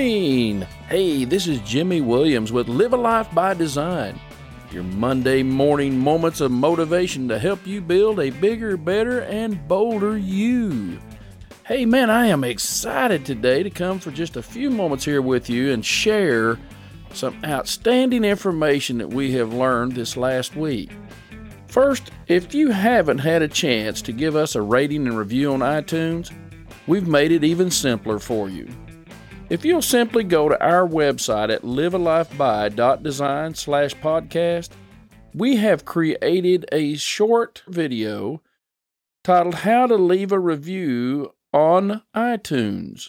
morning. 0.00 0.62
Hey, 0.88 1.26
this 1.26 1.46
is 1.46 1.60
Jimmy 1.60 2.00
Williams 2.00 2.52
with 2.52 2.68
Live 2.68 2.94
a 2.94 2.96
Life 2.96 3.30
by 3.34 3.52
Design. 3.52 4.18
Your 4.72 4.82
Monday 4.82 5.42
morning 5.42 5.98
moments 5.98 6.40
of 6.40 6.50
motivation 6.50 7.28
to 7.28 7.38
help 7.38 7.66
you 7.66 7.82
build 7.82 8.18
a 8.18 8.30
bigger, 8.30 8.78
better, 8.78 9.20
and 9.20 9.68
bolder 9.68 10.16
you. 10.16 10.98
Hey, 11.66 11.84
man, 11.84 12.08
I 12.08 12.28
am 12.28 12.44
excited 12.44 13.26
today 13.26 13.62
to 13.62 13.68
come 13.68 13.98
for 13.98 14.10
just 14.10 14.36
a 14.36 14.42
few 14.42 14.70
moments 14.70 15.04
here 15.04 15.20
with 15.20 15.50
you 15.50 15.70
and 15.70 15.84
share 15.84 16.58
some 17.12 17.36
outstanding 17.44 18.24
information 18.24 18.96
that 18.98 19.10
we 19.10 19.32
have 19.32 19.52
learned 19.52 19.92
this 19.92 20.16
last 20.16 20.56
week. 20.56 20.90
First, 21.66 22.10
if 22.26 22.54
you 22.54 22.70
haven't 22.70 23.18
had 23.18 23.42
a 23.42 23.48
chance 23.48 24.00
to 24.00 24.12
give 24.12 24.34
us 24.34 24.54
a 24.54 24.62
rating 24.62 25.06
and 25.06 25.18
review 25.18 25.52
on 25.52 25.60
iTunes, 25.60 26.32
we've 26.86 27.06
made 27.06 27.32
it 27.32 27.44
even 27.44 27.70
simpler 27.70 28.18
for 28.18 28.48
you. 28.48 28.66
If 29.50 29.64
you'll 29.64 29.82
simply 29.82 30.22
go 30.22 30.48
to 30.48 30.64
our 30.64 30.86
website 30.86 31.52
at 31.52 31.62
livealifeby.design 31.62 33.54
slash 33.56 33.94
podcast, 33.96 34.68
we 35.34 35.56
have 35.56 35.84
created 35.84 36.66
a 36.70 36.94
short 36.94 37.64
video 37.66 38.42
titled 39.24 39.56
How 39.56 39.88
to 39.88 39.96
Leave 39.96 40.30
a 40.30 40.38
Review 40.38 41.34
on 41.52 42.02
iTunes. 42.14 43.08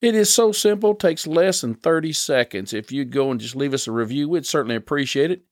It 0.00 0.14
is 0.14 0.32
so 0.32 0.52
simple, 0.52 0.94
takes 0.94 1.26
less 1.26 1.60
than 1.60 1.74
30 1.74 2.14
seconds. 2.14 2.72
If 2.72 2.90
you'd 2.90 3.12
go 3.12 3.30
and 3.30 3.38
just 3.38 3.54
leave 3.54 3.74
us 3.74 3.86
a 3.86 3.92
review, 3.92 4.30
we'd 4.30 4.46
certainly 4.46 4.76
appreciate 4.76 5.30
it 5.30 5.42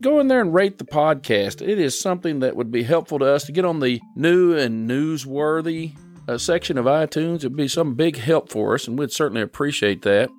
go 0.00 0.18
in 0.18 0.26
there 0.26 0.40
and 0.40 0.52
rate 0.52 0.78
the 0.78 0.84
podcast. 0.84 1.62
It 1.62 1.78
is 1.78 2.00
something 2.00 2.40
that 2.40 2.56
would 2.56 2.72
be 2.72 2.82
helpful 2.82 3.20
to 3.20 3.26
us 3.26 3.44
to 3.44 3.52
get 3.52 3.64
on 3.64 3.78
the 3.78 4.00
new 4.16 4.56
and 4.56 4.90
newsworthy 4.90 5.94
uh, 6.32 6.38
section 6.38 6.78
of 6.78 6.86
iTunes. 6.86 7.36
It'd 7.36 7.56
be 7.56 7.68
some 7.68 7.94
big 7.94 8.16
help 8.16 8.50
for 8.50 8.74
us, 8.74 8.88
and 8.88 8.98
we'd 8.98 9.12
certainly 9.12 9.42
appreciate 9.42 10.02
that. 10.02 10.30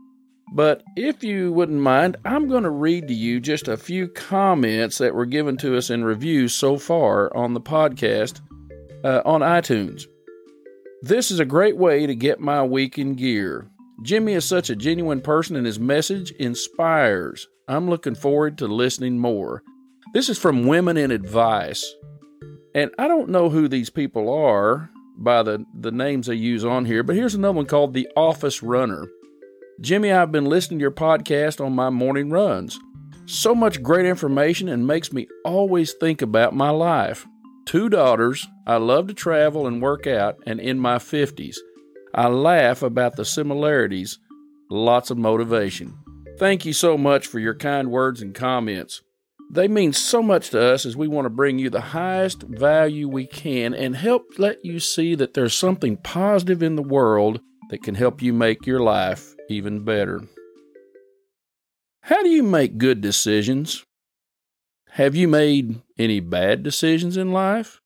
But 0.52 0.84
if 0.96 1.24
you 1.24 1.52
wouldn't 1.54 1.80
mind, 1.80 2.18
I'm 2.26 2.48
going 2.48 2.64
to 2.64 2.70
read 2.70 3.08
to 3.08 3.14
you 3.14 3.40
just 3.40 3.68
a 3.68 3.78
few 3.78 4.08
comments 4.08 4.98
that 4.98 5.16
were 5.16 5.26
given 5.26 5.58
to 5.58 5.78
us 5.78 5.90
in 5.90 6.04
reviews 6.04 6.54
so 6.54 6.78
far 6.78 7.36
on 7.36 7.54
the 7.54 7.62
podcast 7.62 8.42
uh, 9.04 9.22
on 9.26 9.42
iTunes. 9.42 10.06
This 11.02 11.32
is 11.32 11.40
a 11.40 11.46
great 11.46 11.78
way 11.78 12.06
to 12.06 12.16
get 12.16 12.40
my 12.40 12.64
week 12.64 12.98
in 12.98 13.16
gear. 13.16 13.68
Jimmy 14.04 14.34
is 14.34 14.46
such 14.46 14.70
a 14.70 14.76
genuine 14.76 15.22
person, 15.22 15.56
and 15.56 15.66
his 15.66 15.80
message 15.80 16.32
inspires. 16.32 17.48
I'm 17.68 17.90
looking 17.90 18.16
forward 18.16 18.58
to 18.58 18.68
listening 18.68 19.20
more. 19.20 19.64
This 20.14 20.30
is 20.30 20.38
from 20.38 20.68
Women 20.68 20.98
in 20.98 21.12
Advice. 21.12 21.94
And 22.76 22.92
I 22.98 23.08
don't 23.08 23.30
know 23.30 23.50
who 23.50 23.68
these 23.68 23.90
people 23.90 24.30
are 24.34 24.90
by 25.16 25.44
the, 25.44 25.66
the 25.74 25.92
names 25.92 26.28
they 26.28 26.36
use 26.36 26.66
on 26.66 26.86
here, 26.86 27.04
but 27.04 27.16
here's 27.16 27.36
another 27.36 27.54
one 27.54 27.66
called 27.66 27.94
The 27.94 28.08
Office 28.16 28.64
Runner. 28.64 29.08
Jimmy, 29.82 30.12
I've 30.12 30.32
been 30.32 30.46
listening 30.46 30.80
to 30.80 30.84
your 30.84 30.92
podcast 30.92 31.64
on 31.64 31.74
my 31.74 31.90
morning 31.90 32.30
runs. 32.30 32.80
So 33.26 33.56
much 33.56 33.82
great 33.82 34.06
information 34.06 34.68
and 34.68 34.86
makes 34.86 35.14
me 35.14 35.28
always 35.46 35.94
think 35.94 36.22
about 36.22 36.56
my 36.56 36.70
life. 36.70 37.26
Two 37.66 37.90
daughters, 37.90 38.46
I 38.68 38.78
love 38.78 39.08
to 39.08 39.14
travel 39.14 39.66
and 39.68 39.82
work 39.82 40.06
out, 40.06 40.38
and 40.46 40.60
in 40.60 40.80
my 40.80 40.98
50s. 40.98 41.58
I 42.14 42.28
laugh 42.28 42.84
about 42.84 43.16
the 43.16 43.26
similarities, 43.26 44.20
lots 44.70 45.10
of 45.10 45.18
motivation. 45.18 45.98
Thank 46.38 46.66
you 46.66 46.74
so 46.74 46.98
much 46.98 47.26
for 47.28 47.40
your 47.40 47.56
kind 47.56 47.90
words 47.90 48.22
and 48.22 48.36
comments. 48.36 49.02
They 49.54 49.68
mean 49.68 49.94
so 49.94 50.24
much 50.24 50.50
to 50.50 50.60
us 50.60 50.84
as 50.84 50.98
we 50.98 51.08
want 51.08 51.26
to 51.26 51.30
bring 51.30 51.60
you 51.60 51.70
the 51.70 51.80
highest 51.80 52.42
value 52.42 53.08
we 53.08 53.28
can 53.28 53.76
and 53.76 53.96
help 53.96 54.24
let 54.40 54.66
you 54.66 54.80
see 54.80 55.14
that 55.14 55.36
there's 55.36 55.54
something 55.54 55.98
positive 55.98 56.64
in 56.64 56.76
the 56.76 56.82
world 56.82 57.40
that 57.70 57.84
can 57.84 57.94
help 57.94 58.20
you 58.20 58.34
make 58.34 58.66
your 58.66 58.80
life 58.80 59.36
even 59.50 59.86
better. 59.86 60.22
How 62.02 62.24
do 62.24 62.30
you 62.30 62.42
make 62.42 62.80
good 62.80 63.00
decisions? 63.00 63.86
Have 64.94 65.16
you 65.16 65.28
made 65.28 65.84
any 66.00 66.20
bad 66.20 66.64
decisions 66.64 67.16
in 67.16 67.32
life? 67.32 67.80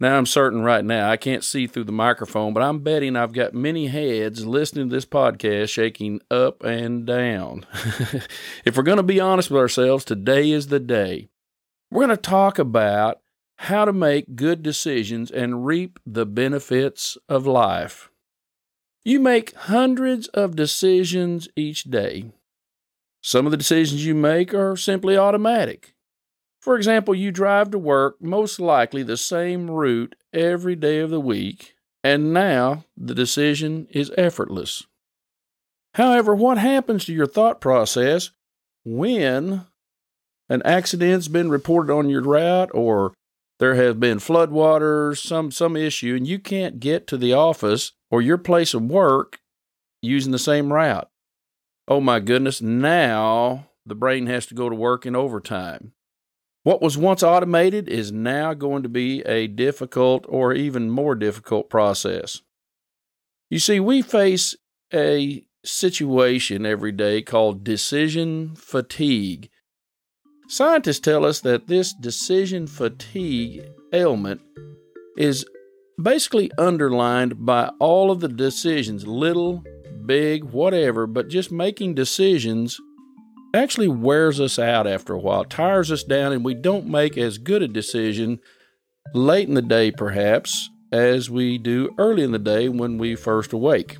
Now, 0.00 0.18
I'm 0.18 0.26
certain 0.26 0.62
right 0.62 0.84
now, 0.84 1.08
I 1.08 1.16
can't 1.16 1.44
see 1.44 1.66
through 1.66 1.84
the 1.84 1.92
microphone, 1.92 2.52
but 2.52 2.62
I'm 2.64 2.80
betting 2.80 3.14
I've 3.14 3.32
got 3.32 3.54
many 3.54 3.86
heads 3.86 4.44
listening 4.44 4.88
to 4.88 4.94
this 4.94 5.06
podcast 5.06 5.68
shaking 5.70 6.20
up 6.30 6.64
and 6.64 7.06
down. 7.06 7.64
if 8.64 8.76
we're 8.76 8.82
going 8.82 8.96
to 8.96 9.04
be 9.04 9.20
honest 9.20 9.50
with 9.50 9.60
ourselves, 9.60 10.04
today 10.04 10.50
is 10.50 10.66
the 10.66 10.80
day. 10.80 11.28
We're 11.90 12.06
going 12.06 12.16
to 12.16 12.20
talk 12.20 12.58
about 12.58 13.20
how 13.58 13.84
to 13.84 13.92
make 13.92 14.34
good 14.34 14.64
decisions 14.64 15.30
and 15.30 15.64
reap 15.64 16.00
the 16.04 16.26
benefits 16.26 17.16
of 17.28 17.46
life. 17.46 18.10
You 19.04 19.20
make 19.20 19.54
hundreds 19.54 20.26
of 20.28 20.56
decisions 20.56 21.48
each 21.54 21.84
day. 21.84 22.32
Some 23.22 23.46
of 23.46 23.52
the 23.52 23.58
decisions 23.58 24.04
you 24.04 24.14
make 24.14 24.52
are 24.52 24.76
simply 24.76 25.16
automatic. 25.16 25.93
For 26.64 26.76
example, 26.76 27.14
you 27.14 27.30
drive 27.30 27.72
to 27.72 27.78
work 27.78 28.22
most 28.22 28.58
likely 28.58 29.02
the 29.02 29.18
same 29.18 29.70
route 29.70 30.14
every 30.32 30.74
day 30.74 31.00
of 31.00 31.10
the 31.10 31.20
week, 31.20 31.74
and 32.02 32.32
now 32.32 32.86
the 32.96 33.14
decision 33.14 33.86
is 33.90 34.10
effortless. 34.16 34.86
However, 35.96 36.34
what 36.34 36.56
happens 36.56 37.04
to 37.04 37.12
your 37.12 37.26
thought 37.26 37.60
process 37.60 38.30
when 38.82 39.66
an 40.48 40.62
accident's 40.64 41.28
been 41.28 41.50
reported 41.50 41.92
on 41.92 42.08
your 42.08 42.22
route 42.22 42.70
or 42.72 43.12
there 43.58 43.74
has 43.74 43.96
been 43.96 44.16
floodwaters, 44.16 45.18
some 45.18 45.50
some 45.50 45.76
issue, 45.76 46.14
and 46.16 46.26
you 46.26 46.38
can't 46.38 46.80
get 46.80 47.06
to 47.08 47.18
the 47.18 47.34
office 47.34 47.92
or 48.10 48.22
your 48.22 48.38
place 48.38 48.72
of 48.72 48.84
work 48.84 49.38
using 50.00 50.32
the 50.32 50.38
same 50.38 50.72
route? 50.72 51.10
Oh 51.86 52.00
my 52.00 52.20
goodness, 52.20 52.62
now 52.62 53.68
the 53.84 53.94
brain 53.94 54.28
has 54.28 54.46
to 54.46 54.54
go 54.54 54.70
to 54.70 54.74
work 54.74 55.04
in 55.04 55.14
overtime. 55.14 55.92
What 56.64 56.80
was 56.80 56.96
once 56.96 57.22
automated 57.22 57.88
is 57.88 58.10
now 58.10 58.54
going 58.54 58.82
to 58.82 58.88
be 58.88 59.20
a 59.22 59.46
difficult 59.46 60.24
or 60.28 60.54
even 60.54 60.90
more 60.90 61.14
difficult 61.14 61.68
process. 61.68 62.40
You 63.50 63.58
see, 63.58 63.80
we 63.80 64.00
face 64.00 64.56
a 64.92 65.44
situation 65.62 66.64
every 66.64 66.90
day 66.90 67.20
called 67.20 67.64
decision 67.64 68.54
fatigue. 68.56 69.50
Scientists 70.48 71.00
tell 71.00 71.26
us 71.26 71.40
that 71.40 71.68
this 71.68 71.92
decision 71.92 72.66
fatigue 72.66 73.62
ailment 73.92 74.40
is 75.18 75.44
basically 76.02 76.50
underlined 76.56 77.44
by 77.44 77.70
all 77.78 78.10
of 78.10 78.20
the 78.20 78.28
decisions, 78.28 79.06
little, 79.06 79.62
big, 80.06 80.44
whatever, 80.44 81.06
but 81.06 81.28
just 81.28 81.52
making 81.52 81.94
decisions 81.94 82.80
actually 83.54 83.88
wears 83.88 84.40
us 84.40 84.58
out 84.58 84.86
after 84.86 85.14
a 85.14 85.18
while, 85.18 85.44
tires 85.44 85.92
us 85.92 86.02
down, 86.02 86.32
and 86.32 86.44
we 86.44 86.54
don't 86.54 86.86
make 86.86 87.16
as 87.16 87.38
good 87.38 87.62
a 87.62 87.68
decision 87.68 88.40
late 89.14 89.48
in 89.48 89.54
the 89.54 89.62
day, 89.62 89.90
perhaps, 89.90 90.68
as 90.92 91.30
we 91.30 91.58
do 91.58 91.94
early 91.98 92.22
in 92.22 92.32
the 92.32 92.38
day 92.38 92.68
when 92.68 92.98
we 92.98 93.14
first 93.14 93.52
awake. 93.52 93.98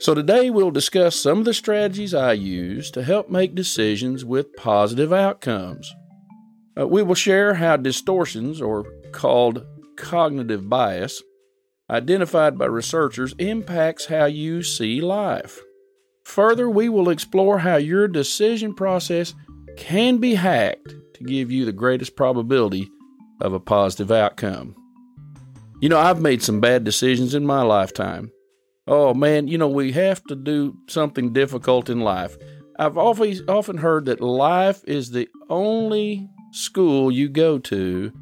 So, 0.00 0.14
today 0.14 0.48
we'll 0.48 0.70
discuss 0.70 1.16
some 1.16 1.38
of 1.38 1.44
the 1.44 1.52
strategies 1.52 2.14
I 2.14 2.32
use 2.32 2.90
to 2.92 3.02
help 3.02 3.28
make 3.28 3.54
decisions 3.54 4.24
with 4.24 4.54
positive 4.56 5.12
outcomes. 5.12 5.92
Uh, 6.78 6.86
we 6.86 7.02
will 7.02 7.16
share 7.16 7.54
how 7.54 7.76
distortions, 7.76 8.60
or 8.60 8.84
called 9.10 9.66
cognitive 9.96 10.68
bias, 10.68 11.22
identified 11.90 12.56
by 12.56 12.66
researchers, 12.66 13.34
impacts 13.38 14.06
how 14.06 14.26
you 14.26 14.62
see 14.62 15.00
life. 15.00 15.60
Further, 16.28 16.68
we 16.68 16.90
will 16.90 17.08
explore 17.08 17.58
how 17.58 17.76
your 17.76 18.06
decision 18.06 18.74
process 18.74 19.32
can 19.78 20.18
be 20.18 20.34
hacked 20.34 20.94
to 21.14 21.24
give 21.24 21.50
you 21.50 21.64
the 21.64 21.72
greatest 21.72 22.16
probability 22.16 22.90
of 23.40 23.54
a 23.54 23.58
positive 23.60 24.10
outcome. 24.10 24.76
You 25.80 25.88
know, 25.88 25.98
I've 25.98 26.20
made 26.20 26.42
some 26.42 26.60
bad 26.60 26.84
decisions 26.84 27.34
in 27.34 27.46
my 27.46 27.62
lifetime. 27.62 28.30
Oh 28.86 29.14
man, 29.14 29.48
you 29.48 29.56
know, 29.56 29.68
we 29.68 29.92
have 29.92 30.22
to 30.24 30.36
do 30.36 30.76
something 30.86 31.32
difficult 31.32 31.88
in 31.88 32.00
life. 32.00 32.36
I've 32.78 32.98
always 32.98 33.40
often 33.48 33.78
heard 33.78 34.04
that 34.04 34.20
life 34.20 34.84
is 34.86 35.10
the 35.10 35.28
only 35.48 36.28
school 36.52 37.10
you 37.10 37.30
go 37.30 37.58
to 37.58 38.12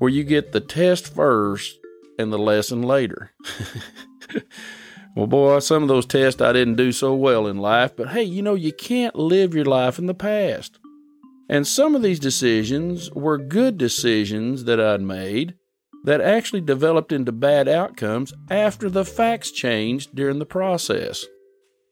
where 0.00 0.10
you 0.10 0.24
get 0.24 0.50
the 0.50 0.60
test 0.60 1.14
first 1.14 1.78
and 2.18 2.32
the 2.32 2.38
lesson 2.38 2.82
later. 2.82 3.30
Well, 5.14 5.26
boy, 5.26 5.58
some 5.58 5.82
of 5.82 5.88
those 5.88 6.06
tests 6.06 6.40
I 6.40 6.52
didn't 6.52 6.76
do 6.76 6.90
so 6.90 7.14
well 7.14 7.46
in 7.46 7.58
life, 7.58 7.94
but 7.94 8.08
hey, 8.10 8.22
you 8.22 8.40
know, 8.40 8.54
you 8.54 8.72
can't 8.72 9.14
live 9.14 9.54
your 9.54 9.66
life 9.66 9.98
in 9.98 10.06
the 10.06 10.14
past. 10.14 10.78
And 11.50 11.66
some 11.66 11.94
of 11.94 12.02
these 12.02 12.18
decisions 12.18 13.10
were 13.12 13.36
good 13.36 13.76
decisions 13.76 14.64
that 14.64 14.80
I'd 14.80 15.02
made 15.02 15.54
that 16.04 16.22
actually 16.22 16.62
developed 16.62 17.12
into 17.12 17.30
bad 17.30 17.68
outcomes 17.68 18.32
after 18.50 18.88
the 18.88 19.04
facts 19.04 19.50
changed 19.50 20.14
during 20.14 20.38
the 20.38 20.46
process. 20.46 21.26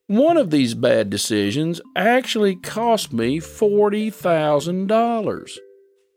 One 0.07 0.39
of 0.39 0.51
these 0.51 0.75
bad 0.75 1.11
decisions 1.11 1.81
actually 1.95 2.57
cost 2.57 3.13
me 3.13 3.39
$40,000. 3.39 5.59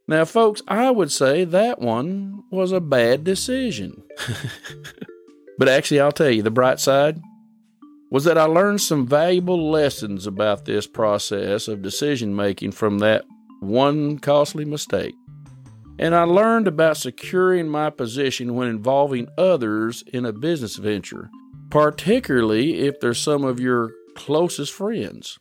Now, 0.07 0.25
folks, 0.25 0.63
I 0.67 0.89
would 0.89 1.11
say 1.11 1.45
that 1.45 1.79
one 1.79 2.43
was 2.49 2.71
a 2.71 2.81
bad 2.81 3.23
decision. 3.23 4.01
But 5.57 5.69
actually, 5.69 5.99
I'll 5.99 6.11
tell 6.11 6.29
you 6.29 6.41
the 6.41 6.51
bright 6.51 6.79
side 6.79 7.21
was 8.09 8.25
that 8.25 8.37
I 8.37 8.43
learned 8.43 8.81
some 8.81 9.07
valuable 9.07 9.71
lessons 9.71 10.27
about 10.27 10.65
this 10.65 10.85
process 10.85 11.67
of 11.67 11.81
decision 11.81 12.35
making 12.35 12.71
from 12.71 12.99
that 12.99 13.25
one 13.59 14.19
costly 14.19 14.65
mistake. 14.65 15.15
And 15.97 16.15
I 16.15 16.23
learned 16.23 16.67
about 16.67 16.97
securing 16.97 17.67
my 17.67 17.89
position 17.89 18.55
when 18.55 18.67
involving 18.67 19.29
others 19.37 20.03
in 20.13 20.25
a 20.25 20.33
business 20.33 20.75
venture, 20.75 21.29
particularly 21.69 22.79
if 22.81 22.99
they're 22.99 23.13
some 23.13 23.43
of 23.43 23.59
your 23.59 23.93
closest 24.15 24.73
friends. 24.73 25.39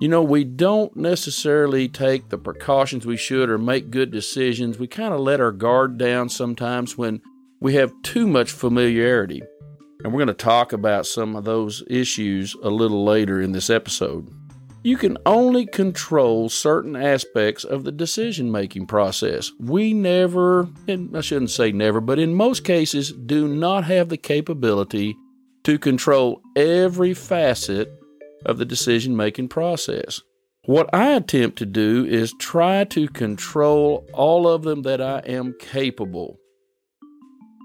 You 0.00 0.08
know, 0.08 0.22
we 0.22 0.44
don't 0.44 0.96
necessarily 0.96 1.86
take 1.88 2.28
the 2.28 2.38
precautions 2.38 3.04
we 3.04 3.16
should 3.16 3.50
or 3.50 3.58
make 3.58 3.90
good 3.90 4.10
decisions. 4.10 4.78
We 4.78 4.86
kind 4.86 5.12
of 5.12 5.20
let 5.20 5.40
our 5.40 5.52
guard 5.52 5.98
down 5.98 6.28
sometimes 6.28 6.96
when 6.96 7.20
we 7.60 7.74
have 7.74 7.92
too 8.02 8.26
much 8.26 8.52
familiarity. 8.52 9.42
And 10.02 10.12
we're 10.12 10.24
going 10.24 10.28
to 10.28 10.34
talk 10.34 10.72
about 10.72 11.06
some 11.06 11.36
of 11.36 11.44
those 11.44 11.82
issues 11.86 12.56
a 12.62 12.70
little 12.70 13.04
later 13.04 13.40
in 13.40 13.52
this 13.52 13.68
episode. 13.68 14.28
You 14.82 14.96
can 14.96 15.18
only 15.26 15.66
control 15.66 16.48
certain 16.48 16.96
aspects 16.96 17.64
of 17.64 17.84
the 17.84 17.92
decision 17.92 18.50
making 18.50 18.86
process. 18.86 19.52
We 19.60 19.92
never, 19.92 20.68
and 20.88 21.14
I 21.14 21.20
shouldn't 21.20 21.50
say 21.50 21.70
never, 21.70 22.00
but 22.00 22.18
in 22.18 22.34
most 22.34 22.64
cases, 22.64 23.12
do 23.12 23.46
not 23.46 23.84
have 23.84 24.08
the 24.08 24.16
capability 24.16 25.14
to 25.64 25.78
control 25.78 26.40
every 26.56 27.12
facet 27.12 27.92
of 28.46 28.56
the 28.56 28.64
decision 28.64 29.14
making 29.14 29.48
process. 29.48 30.22
What 30.64 30.88
I 30.94 31.12
attempt 31.12 31.58
to 31.58 31.66
do 31.66 32.06
is 32.06 32.32
try 32.38 32.84
to 32.84 33.06
control 33.08 34.06
all 34.14 34.48
of 34.48 34.62
them 34.62 34.80
that 34.82 35.02
I 35.02 35.18
am 35.26 35.54
capable. 35.60 36.39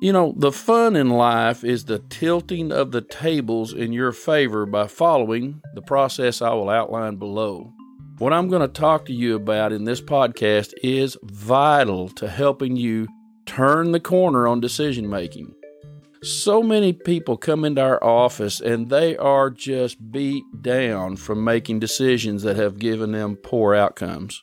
You 0.01 0.12
know, 0.12 0.33
the 0.36 0.51
fun 0.51 0.97
in 0.97 1.09
life 1.09 1.63
is 1.63 1.86
the 1.86 2.00
tilting 2.00 2.69
of 2.69 2.92
the 2.92 3.00
tables 3.01 3.71
in 3.71 3.94
your 3.94 4.12
favor 4.12 4.65
by 4.65 4.88
following 4.88 5.62
the 5.74 5.81
process 5.81 6.42
I 6.42 6.53
will 6.53 6.69
outline 6.69 7.15
below. 7.15 7.71
What 8.18 8.33
I'm 8.33 8.50
going 8.50 8.62
to 8.62 8.68
talk 8.68 9.06
to 9.06 9.13
you 9.13 9.36
about 9.36 9.71
in 9.71 9.86
this 9.86 10.01
podcast 10.01 10.74
is 10.83 11.18
vital 11.24 12.09
to 12.09 12.27
helping 12.27 12.75
you 12.75 13.07
turn 13.45 13.94
the 13.94 14.01
corner 14.01 14.47
on 14.47 14.59
decision 14.59 15.09
making. 15.09 15.56
So 16.21 16.62
many 16.62 16.92
people 16.92 17.38
come 17.38 17.63
into 17.63 17.81
our 17.81 18.03
office 18.03 18.59
and 18.59 18.89
they 18.89 19.15
are 19.15 19.50
just 19.50 20.12
beat 20.12 20.44
down 20.62 21.15
from 21.15 21.44
making 21.44 21.80
decisions 21.80 22.44
that 22.44 22.57
have 22.57 22.80
given 22.80 23.13
them 23.13 23.38
poor 23.38 23.74
outcomes. 23.74 24.42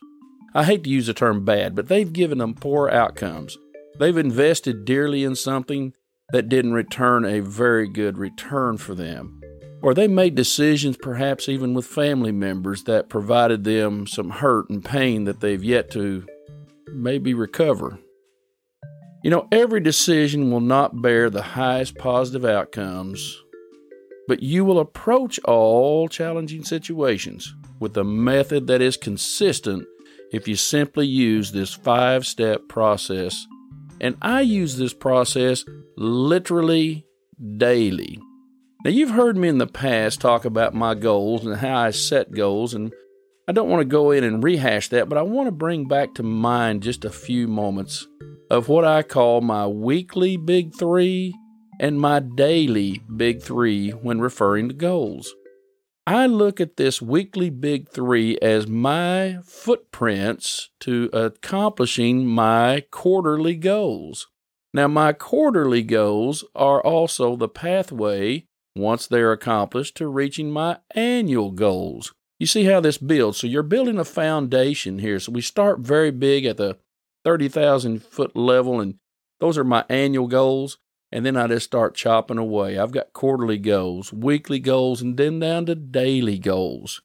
I 0.55 0.63
hate 0.63 0.83
to 0.85 0.89
use 0.89 1.05
the 1.07 1.13
term 1.13 1.45
bad, 1.45 1.75
but 1.75 1.89
they've 1.89 2.11
given 2.11 2.39
them 2.39 2.55
poor 2.55 2.89
outcomes. 2.89 3.57
They've 3.99 4.17
invested 4.17 4.85
dearly 4.85 5.23
in 5.23 5.35
something 5.35 5.93
that 6.31 6.49
didn't 6.49 6.73
return 6.73 7.25
a 7.25 7.41
very 7.41 7.87
good 7.87 8.17
return 8.17 8.77
for 8.77 8.95
them. 8.95 9.41
Or 9.81 9.93
they 9.93 10.07
made 10.07 10.35
decisions, 10.35 10.97
perhaps 10.97 11.49
even 11.49 11.73
with 11.73 11.85
family 11.85 12.31
members, 12.31 12.83
that 12.85 13.09
provided 13.09 13.63
them 13.63 14.07
some 14.07 14.29
hurt 14.29 14.69
and 14.69 14.83
pain 14.83 15.25
that 15.25 15.41
they've 15.41 15.63
yet 15.63 15.91
to 15.91 16.25
maybe 16.87 17.33
recover. 17.33 17.99
You 19.23 19.29
know, 19.29 19.47
every 19.51 19.79
decision 19.79 20.51
will 20.51 20.61
not 20.61 21.01
bear 21.01 21.29
the 21.29 21.41
highest 21.41 21.97
positive 21.97 22.45
outcomes, 22.45 23.41
but 24.27 24.41
you 24.41 24.65
will 24.65 24.79
approach 24.79 25.39
all 25.45 26.07
challenging 26.07 26.63
situations 26.63 27.53
with 27.79 27.95
a 27.97 28.03
method 28.03 28.67
that 28.67 28.81
is 28.81 28.97
consistent 28.97 29.85
if 30.31 30.47
you 30.47 30.55
simply 30.55 31.05
use 31.05 31.51
this 31.51 31.73
five 31.73 32.25
step 32.25 32.67
process. 32.67 33.45
And 34.03 34.17
I 34.21 34.41
use 34.41 34.75
this 34.75 34.93
process 34.93 35.63
literally 35.95 37.05
daily. 37.55 38.19
Now, 38.83 38.91
you've 38.91 39.11
heard 39.11 39.37
me 39.37 39.47
in 39.47 39.59
the 39.59 39.65
past 39.65 40.19
talk 40.19 40.43
about 40.43 40.73
my 40.73 40.93
goals 40.93 41.45
and 41.45 41.55
how 41.55 41.77
I 41.77 41.91
set 41.91 42.33
goals, 42.33 42.73
and 42.73 42.91
I 43.47 43.53
don't 43.53 43.69
want 43.69 43.79
to 43.79 43.85
go 43.85 44.11
in 44.11 44.25
and 44.25 44.43
rehash 44.43 44.89
that, 44.89 45.07
but 45.07 45.17
I 45.17 45.21
want 45.21 45.47
to 45.47 45.53
bring 45.53 45.87
back 45.87 46.15
to 46.15 46.23
mind 46.23 46.83
just 46.83 47.05
a 47.05 47.09
few 47.09 47.47
moments 47.47 48.05
of 48.51 48.67
what 48.67 48.83
I 48.83 49.03
call 49.03 49.39
my 49.39 49.67
weekly 49.67 50.35
big 50.35 50.75
three 50.75 51.33
and 51.79 51.97
my 51.97 52.19
daily 52.19 53.01
big 53.15 53.41
three 53.41 53.91
when 53.91 54.19
referring 54.19 54.67
to 54.67 54.75
goals. 54.75 55.33
I 56.05 56.25
look 56.25 56.59
at 56.59 56.75
this 56.75 57.01
weekly 57.01 57.49
big 57.49 57.87
three 57.87 58.37
as 58.41 58.67
my 58.67 59.39
footprints 59.45 60.69
to 60.81 61.09
accomplishing 61.13 62.25
my 62.25 62.83
quarterly 62.91 63.55
goals. 63.55 64.27
Now, 64.73 64.89
my 64.89 65.13
quarterly 65.13 65.81
goals 65.81 66.43
are 66.55 66.81
also 66.81 67.37
the 67.37 67.47
pathway, 67.47 68.47
once 68.75 69.07
they're 69.07 69.31
accomplished, 69.31 69.95
to 69.97 70.07
reaching 70.07 70.51
my 70.51 70.79
annual 70.93 71.51
goals. 71.51 72.13
You 72.37 72.47
see 72.47 72.65
how 72.65 72.81
this 72.81 72.97
builds. 72.97 73.37
So, 73.37 73.47
you're 73.47 73.63
building 73.63 73.97
a 73.97 74.03
foundation 74.03 74.99
here. 74.99 75.21
So, 75.21 75.31
we 75.31 75.41
start 75.41 75.79
very 75.79 76.11
big 76.11 76.43
at 76.43 76.57
the 76.57 76.79
30,000 77.23 78.03
foot 78.03 78.35
level, 78.35 78.81
and 78.81 78.95
those 79.39 79.57
are 79.57 79.63
my 79.63 79.85
annual 79.87 80.27
goals. 80.27 80.79
And 81.13 81.25
then 81.25 81.37
I 81.37 81.45
just 81.47 81.67
start 81.67 81.93
chopping 81.93 82.39
away. 82.39 82.77
I've 82.77 82.91
got 82.91 83.13
quarterly 83.13 83.59
goals, 83.59 84.11
weekly 84.11 84.59
goals, 84.59 85.01
and 85.01 85.15
then 85.15 85.39
down 85.39 85.67
to 85.67 85.75
daily 85.75 86.39
goals. 86.39 87.01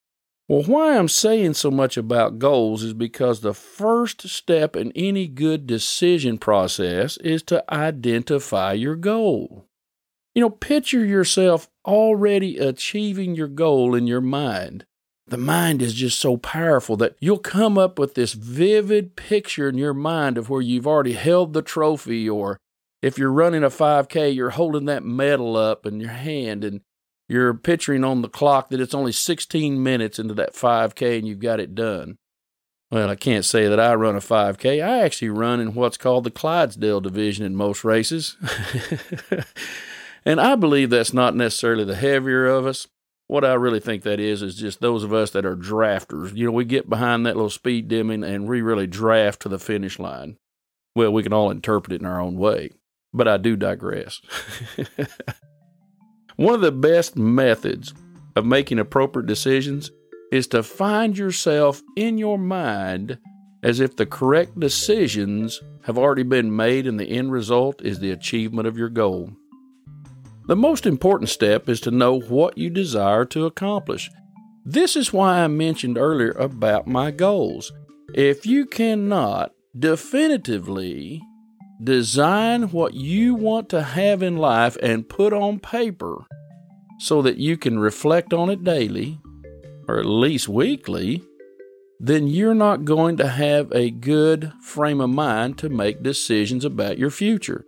Well, 0.49 0.63
why 0.63 0.97
I'm 0.97 1.09
saying 1.09 1.55
so 1.55 1.71
much 1.71 1.99
about 1.99 2.39
goals 2.39 2.83
is 2.83 2.95
because 2.95 3.41
the 3.41 3.53
first 3.53 4.27
step 4.29 4.75
in 4.77 4.93
any 4.93 5.29
good 5.29 5.67
decision 5.67 6.39
process 6.39 7.19
is 7.19 7.43
to 7.45 7.63
identify 7.73 8.73
your 8.73 8.97
goal. 8.97 9.67
You 10.35 10.41
know, 10.41 10.51
picture 10.51 11.05
yourself 11.05 11.69
already 11.85 12.57
achieving 12.57 13.35
your 13.35 13.49
goal 13.49 13.95
in 13.95 14.07
your 14.07 14.23
mind 14.23 14.87
the 15.29 15.37
mind 15.37 15.83
is 15.83 15.95
just 15.95 16.19
so 16.19 16.37
powerful 16.37 16.97
that 16.97 17.17
you'll 17.21 17.39
come 17.39 17.77
up 17.77 17.99
with 17.99 18.15
this 18.15 18.33
vivid 18.33 19.17
picture 19.17 19.69
in 19.69 19.77
your 19.77 19.95
mind 19.95 20.39
of 20.39 20.49
where 20.49 20.63
you've 20.63 20.87
already 20.87 21.13
held 21.13 21.53
the 21.53 21.63
trophy, 21.63 22.29
or 22.29 22.59
if 23.03 23.19
you're 23.19 23.33
running 23.33 23.62
a 23.62 23.71
5K, 23.71 24.35
you're 24.35 24.50
holding 24.50 24.87
that 24.87 25.05
medal 25.05 25.56
up 25.56 25.87
in 25.87 26.00
your 26.00 26.11
hand 26.11 26.65
and 26.65 26.81
you're 27.29 27.55
picturing 27.55 28.05
on 28.05 28.23
the 28.23 28.29
clock 28.29 28.71
that 28.71 28.81
it's 28.81 28.95
only 28.95 29.12
16 29.12 29.83
minutes 29.83 30.19
into 30.19 30.35
that 30.35 30.55
5K 30.55 31.19
and 31.19 31.29
you've 31.29 31.39
got 31.39 31.61
it 31.61 31.75
done. 31.75 32.17
Well, 32.90 33.11
I 33.11 33.17
can't 33.17 33.45
say 33.45 33.69
that 33.69 33.78
I 33.78 33.95
run 33.95 34.17
a 34.17 34.21
5K. 34.21 34.83
I 34.83 35.02
actually 35.02 35.28
run 35.28 35.61
in 35.61 35.75
what's 35.75 35.99
called 35.99 36.25
the 36.25 36.31
Clydesdale 36.31 37.02
division 37.02 37.45
in 37.45 37.55
most 37.55 37.85
races. 37.85 38.37
and 40.25 40.40
I 40.40 40.55
believe 40.55 40.88
that's 40.88 41.12
not 41.12 41.37
necessarily 41.37 41.85
the 41.85 41.97
heavier 41.97 42.47
of 42.47 42.67
us. 42.67 42.87
What 43.26 43.45
I 43.45 43.52
really 43.52 43.81
think 43.81 44.05
that 44.05 44.19
is 44.19 44.40
is 44.40 44.57
just 44.57 44.81
those 44.81 45.05
of 45.05 45.12
us 45.12 45.33
that 45.33 45.45
are 45.45 45.55
drafters. 45.55 46.35
You 46.35 46.47
know, 46.47 46.52
we 46.52 46.64
get 46.64 46.88
behind 46.88 47.26
that 47.26 47.37
little 47.37 47.50
speed 47.50 47.87
dimming 47.88 48.25
and 48.25 48.49
we 48.49 48.62
really 48.62 48.87
draft 48.87 49.43
to 49.43 49.50
the 49.50 49.59
finish 49.59 49.99
line. 49.99 50.38
Well, 50.97 51.12
we 51.12 51.23
can 51.23 51.35
all 51.35 51.50
interpret 51.50 51.93
it 51.93 52.00
in 52.00 52.07
our 52.07 52.21
own 52.21 52.38
way, 52.38 52.71
but 53.12 53.29
I 53.29 53.37
do 53.37 53.57
digress. 53.57 54.21
One 56.37 56.55
of 56.55 56.61
the 56.61 56.73
best 56.73 57.17
methods 57.17 57.93
of 58.37 58.47
making 58.47 58.79
appropriate 58.79 59.27
decisions 59.27 59.91
is 60.31 60.47
to 60.49 60.62
find 60.62 61.17
yourself 61.17 61.83
in 61.97 62.19
your 62.19 62.38
mind 62.38 63.19
as 63.62 63.81
if 63.81 63.97
the 63.97 64.07
correct 64.07 64.59
decisions 64.61 65.61
have 65.83 65.99
already 65.99 66.23
been 66.23 66.55
made 66.55 66.87
and 66.87 67.00
the 67.00 67.11
end 67.11 67.33
result 67.33 67.83
is 67.83 67.99
the 67.99 68.12
achievement 68.12 68.69
of 68.69 68.79
your 68.79 68.88
goal. 68.88 69.33
The 70.47 70.57
most 70.57 70.87
important 70.87 71.29
step 71.29 71.69
is 71.69 71.81
to 71.83 71.91
know 71.91 72.21
what 72.21 72.57
you 72.57 72.71
desire 72.71 73.25
to 73.27 73.47
accomplish. 73.47 74.11
This 74.65 74.97
is 74.97 75.12
why 75.12 75.41
I 75.41 75.49
mentioned 75.49 75.99
earlier 75.99 76.33
about 76.33 76.87
my 76.87 77.11
goals. 77.11 77.73
If 78.15 78.47
you 78.47 78.65
cannot 78.65 79.53
definitively 79.79 81.23
design 81.82 82.70
what 82.70 82.94
you 82.94 83.35
want 83.35 83.68
to 83.70 83.82
have 83.82 84.23
in 84.23 84.37
life 84.37 84.76
and 84.82 85.08
put 85.08 85.32
on 85.32 85.61
paper 85.61 86.25
so 86.99 87.23
that 87.23 87.38
you 87.38 87.56
can 87.56 87.78
reflect 87.78 88.32
on 88.32 88.50
it 88.50 88.64
daily, 88.64 89.20
or 89.87 89.99
at 89.99 90.06
least 90.06 90.49
weekly, 90.49 91.23
then 92.00 92.26
you're 92.26 92.54
not 92.54 92.85
going 92.85 93.16
to 93.16 93.28
have 93.28 93.73
a 93.73 93.90
good 93.90 94.52
frame 94.62 95.00
of 95.00 95.11
mind 95.11 95.58
to 95.58 95.68
make 95.68 96.02
decisions 96.02 96.64
about 96.64 96.99
your 96.99 97.11
future. 97.11 97.64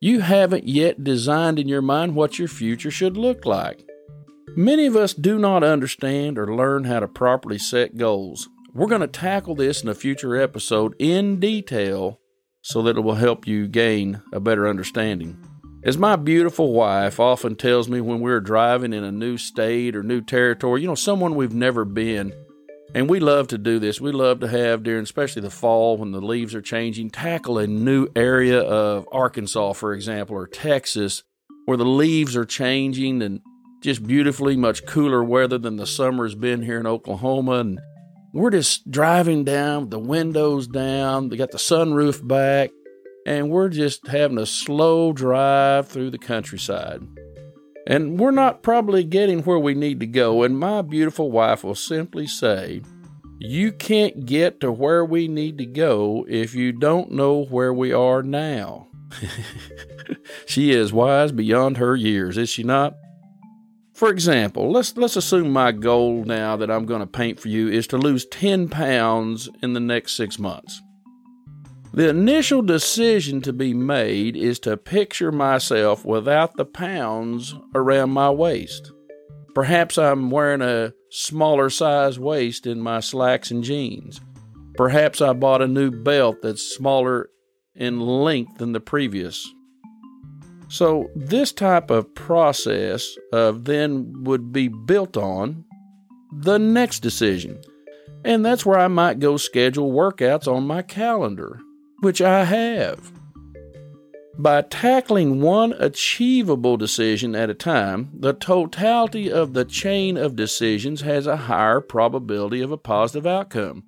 You 0.00 0.20
haven't 0.20 0.66
yet 0.66 1.04
designed 1.04 1.58
in 1.58 1.68
your 1.68 1.82
mind 1.82 2.14
what 2.14 2.38
your 2.38 2.48
future 2.48 2.90
should 2.90 3.16
look 3.16 3.44
like. 3.44 3.84
Many 4.56 4.86
of 4.86 4.96
us 4.96 5.14
do 5.14 5.38
not 5.38 5.62
understand 5.62 6.38
or 6.38 6.54
learn 6.54 6.84
how 6.84 7.00
to 7.00 7.08
properly 7.08 7.58
set 7.58 7.96
goals. 7.96 8.48
We're 8.72 8.88
going 8.88 9.00
to 9.00 9.06
tackle 9.06 9.54
this 9.54 9.82
in 9.82 9.88
a 9.88 9.94
future 9.94 10.36
episode 10.40 10.94
in 10.98 11.38
detail 11.38 12.20
so 12.62 12.82
that 12.82 12.96
it 12.96 13.00
will 13.00 13.14
help 13.14 13.46
you 13.46 13.66
gain 13.68 14.22
a 14.32 14.40
better 14.40 14.68
understanding. 14.68 15.42
As 15.82 15.96
my 15.96 16.16
beautiful 16.16 16.72
wife 16.72 17.18
often 17.18 17.56
tells 17.56 17.88
me 17.88 18.02
when 18.02 18.20
we're 18.20 18.40
driving 18.40 18.92
in 18.92 19.02
a 19.02 19.10
new 19.10 19.38
state 19.38 19.96
or 19.96 20.02
new 20.02 20.20
territory, 20.20 20.82
you 20.82 20.86
know, 20.86 20.94
someone 20.94 21.34
we've 21.34 21.54
never 21.54 21.86
been, 21.86 22.34
and 22.94 23.08
we 23.08 23.18
love 23.18 23.48
to 23.48 23.58
do 23.58 23.78
this. 23.78 24.00
We 24.00 24.12
love 24.12 24.40
to 24.40 24.48
have 24.48 24.82
during, 24.82 25.04
especially 25.04 25.42
the 25.42 25.50
fall 25.50 25.96
when 25.96 26.12
the 26.12 26.20
leaves 26.20 26.54
are 26.54 26.60
changing, 26.60 27.10
tackle 27.10 27.58
a 27.58 27.66
new 27.66 28.08
area 28.14 28.60
of 28.60 29.08
Arkansas, 29.10 29.72
for 29.72 29.94
example, 29.94 30.36
or 30.36 30.46
Texas, 30.46 31.22
where 31.64 31.78
the 31.78 31.84
leaves 31.84 32.36
are 32.36 32.44
changing 32.44 33.22
and 33.22 33.40
just 33.80 34.06
beautifully 34.06 34.56
much 34.56 34.84
cooler 34.84 35.24
weather 35.24 35.56
than 35.56 35.76
the 35.76 35.86
summer 35.86 36.24
has 36.24 36.34
been 36.34 36.62
here 36.62 36.80
in 36.80 36.86
Oklahoma. 36.86 37.60
And 37.60 37.80
we're 38.32 38.50
just 38.50 38.90
driving 38.90 39.44
down, 39.44 39.90
the 39.90 39.98
windows 39.98 40.66
down, 40.66 41.28
they 41.28 41.36
got 41.36 41.50
the 41.50 41.58
sunroof 41.58 42.26
back, 42.26 42.70
and 43.26 43.50
we're 43.50 43.68
just 43.68 44.06
having 44.06 44.38
a 44.38 44.46
slow 44.46 45.12
drive 45.12 45.88
through 45.88 46.10
the 46.10 46.18
countryside. 46.18 47.00
And 47.86 48.20
we're 48.20 48.30
not 48.30 48.62
probably 48.62 49.04
getting 49.04 49.42
where 49.42 49.58
we 49.58 49.74
need 49.74 50.00
to 50.00 50.06
go. 50.06 50.42
And 50.42 50.58
my 50.58 50.82
beautiful 50.82 51.30
wife 51.30 51.64
will 51.64 51.74
simply 51.74 52.26
say, 52.26 52.82
You 53.38 53.72
can't 53.72 54.26
get 54.26 54.60
to 54.60 54.70
where 54.70 55.04
we 55.04 55.26
need 55.26 55.58
to 55.58 55.66
go 55.66 56.24
if 56.28 56.54
you 56.54 56.72
don't 56.72 57.10
know 57.10 57.44
where 57.44 57.72
we 57.72 57.92
are 57.92 58.22
now. 58.22 58.86
she 60.46 60.70
is 60.70 60.92
wise 60.92 61.32
beyond 61.32 61.78
her 61.78 61.96
years, 61.96 62.38
is 62.38 62.48
she 62.48 62.62
not? 62.62 62.94
For 64.00 64.08
example, 64.08 64.72
let's 64.72 64.96
let's 64.96 65.16
assume 65.16 65.52
my 65.52 65.72
goal 65.72 66.24
now 66.24 66.56
that 66.56 66.70
I'm 66.70 66.86
going 66.86 67.02
to 67.02 67.06
paint 67.06 67.38
for 67.38 67.48
you 67.48 67.68
is 67.68 67.86
to 67.88 67.98
lose 67.98 68.24
10 68.24 68.70
pounds 68.70 69.46
in 69.62 69.74
the 69.74 69.78
next 69.78 70.16
6 70.16 70.38
months. 70.38 70.80
The 71.92 72.08
initial 72.08 72.62
decision 72.62 73.42
to 73.42 73.52
be 73.52 73.74
made 73.74 74.38
is 74.38 74.58
to 74.60 74.78
picture 74.78 75.30
myself 75.30 76.02
without 76.02 76.56
the 76.56 76.64
pounds 76.64 77.54
around 77.74 78.12
my 78.12 78.30
waist. 78.30 78.90
Perhaps 79.54 79.98
I'm 79.98 80.30
wearing 80.30 80.62
a 80.62 80.94
smaller 81.10 81.68
size 81.68 82.18
waist 82.18 82.66
in 82.66 82.80
my 82.80 83.00
slacks 83.00 83.50
and 83.50 83.62
jeans. 83.62 84.18
Perhaps 84.76 85.20
I 85.20 85.34
bought 85.34 85.60
a 85.60 85.68
new 85.68 85.90
belt 85.90 86.38
that's 86.40 86.74
smaller 86.74 87.28
in 87.74 88.00
length 88.00 88.56
than 88.56 88.72
the 88.72 88.80
previous. 88.80 89.46
So, 90.70 91.10
this 91.16 91.50
type 91.50 91.90
of 91.90 92.14
process 92.14 93.16
of 93.32 93.64
then 93.64 94.22
would 94.22 94.52
be 94.52 94.68
built 94.68 95.16
on 95.16 95.64
the 96.32 96.58
next 96.58 97.00
decision. 97.00 97.60
And 98.24 98.44
that's 98.44 98.64
where 98.64 98.78
I 98.78 98.86
might 98.86 99.18
go 99.18 99.36
schedule 99.36 99.92
workouts 99.92 100.46
on 100.46 100.68
my 100.68 100.82
calendar, 100.82 101.58
which 102.00 102.22
I 102.22 102.44
have. 102.44 103.12
By 104.38 104.62
tackling 104.62 105.40
one 105.40 105.72
achievable 105.72 106.76
decision 106.76 107.34
at 107.34 107.50
a 107.50 107.54
time, 107.54 108.10
the 108.14 108.32
totality 108.32 109.30
of 109.30 109.54
the 109.54 109.64
chain 109.64 110.16
of 110.16 110.36
decisions 110.36 111.00
has 111.00 111.26
a 111.26 111.36
higher 111.36 111.80
probability 111.80 112.60
of 112.60 112.70
a 112.70 112.78
positive 112.78 113.26
outcome. 113.26 113.82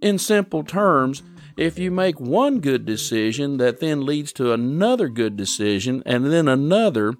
In 0.00 0.18
simple 0.18 0.62
terms, 0.62 1.22
if 1.58 1.76
you 1.76 1.90
make 1.90 2.20
one 2.20 2.60
good 2.60 2.86
decision 2.86 3.56
that 3.56 3.80
then 3.80 4.06
leads 4.06 4.32
to 4.32 4.52
another 4.52 5.08
good 5.08 5.36
decision 5.36 6.04
and 6.06 6.32
then 6.32 6.46
another, 6.46 7.14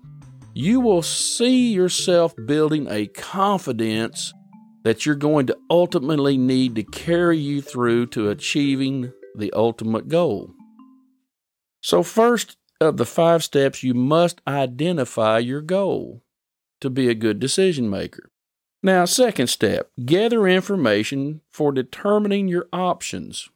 you 0.54 0.78
will 0.78 1.02
see 1.02 1.72
yourself 1.72 2.34
building 2.46 2.86
a 2.88 3.08
confidence 3.08 4.32
that 4.84 5.04
you're 5.04 5.16
going 5.16 5.48
to 5.48 5.58
ultimately 5.68 6.38
need 6.38 6.76
to 6.76 6.84
carry 6.84 7.36
you 7.36 7.60
through 7.60 8.06
to 8.06 8.30
achieving 8.30 9.12
the 9.34 9.52
ultimate 9.54 10.06
goal. 10.06 10.52
So, 11.80 12.04
first 12.04 12.56
of 12.80 12.96
the 12.96 13.06
five 13.06 13.42
steps, 13.42 13.82
you 13.82 13.92
must 13.92 14.40
identify 14.46 15.38
your 15.38 15.62
goal 15.62 16.22
to 16.80 16.88
be 16.88 17.08
a 17.08 17.14
good 17.14 17.40
decision 17.40 17.90
maker. 17.90 18.30
Now, 18.84 19.04
second 19.04 19.48
step, 19.48 19.90
gather 20.04 20.46
information 20.46 21.40
for 21.50 21.72
determining 21.72 22.46
your 22.46 22.68
options 22.72 23.48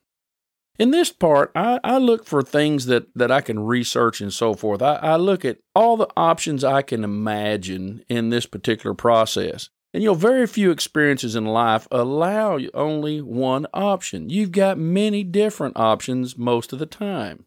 in 0.78 0.90
this 0.90 1.12
part, 1.12 1.52
I, 1.54 1.78
I 1.84 1.98
look 1.98 2.24
for 2.24 2.42
things 2.42 2.86
that, 2.86 3.06
that 3.14 3.30
I 3.30 3.40
can 3.40 3.60
research 3.60 4.20
and 4.20 4.32
so 4.32 4.54
forth. 4.54 4.80
I, 4.80 4.94
I 4.96 5.16
look 5.16 5.44
at 5.44 5.58
all 5.74 5.96
the 5.96 6.08
options 6.16 6.64
I 6.64 6.82
can 6.82 7.04
imagine 7.04 8.04
in 8.08 8.30
this 8.30 8.46
particular 8.46 8.94
process. 8.94 9.68
And 9.92 10.02
you 10.02 10.08
know, 10.10 10.14
very 10.14 10.46
few 10.46 10.70
experiences 10.70 11.36
in 11.36 11.44
life 11.44 11.86
allow 11.90 12.58
only 12.72 13.20
one 13.20 13.66
option. 13.74 14.30
You've 14.30 14.52
got 14.52 14.78
many 14.78 15.22
different 15.22 15.76
options 15.76 16.38
most 16.38 16.72
of 16.72 16.78
the 16.78 16.86
time. 16.86 17.44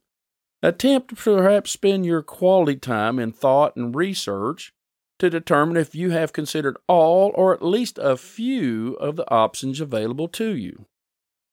Attempt 0.62 1.10
to 1.10 1.16
perhaps 1.16 1.72
spend 1.72 2.06
your 2.06 2.22
quality 2.22 2.76
time 2.76 3.18
in 3.20 3.32
thought 3.32 3.76
and 3.76 3.96
research 3.96 4.74
to 5.18 5.30
determine 5.30 5.78
if 5.78 5.96
you 5.96 6.12
have 6.12 6.34
considered 6.34 6.78
all 6.88 7.32
or 7.36 7.54
at 7.54 7.64
least 7.64 7.98
a 7.98 8.18
few 8.18 8.94
of 8.96 9.16
the 9.16 9.30
options 9.32 9.82
available 9.82 10.28
to 10.28 10.56
you. 10.56 10.86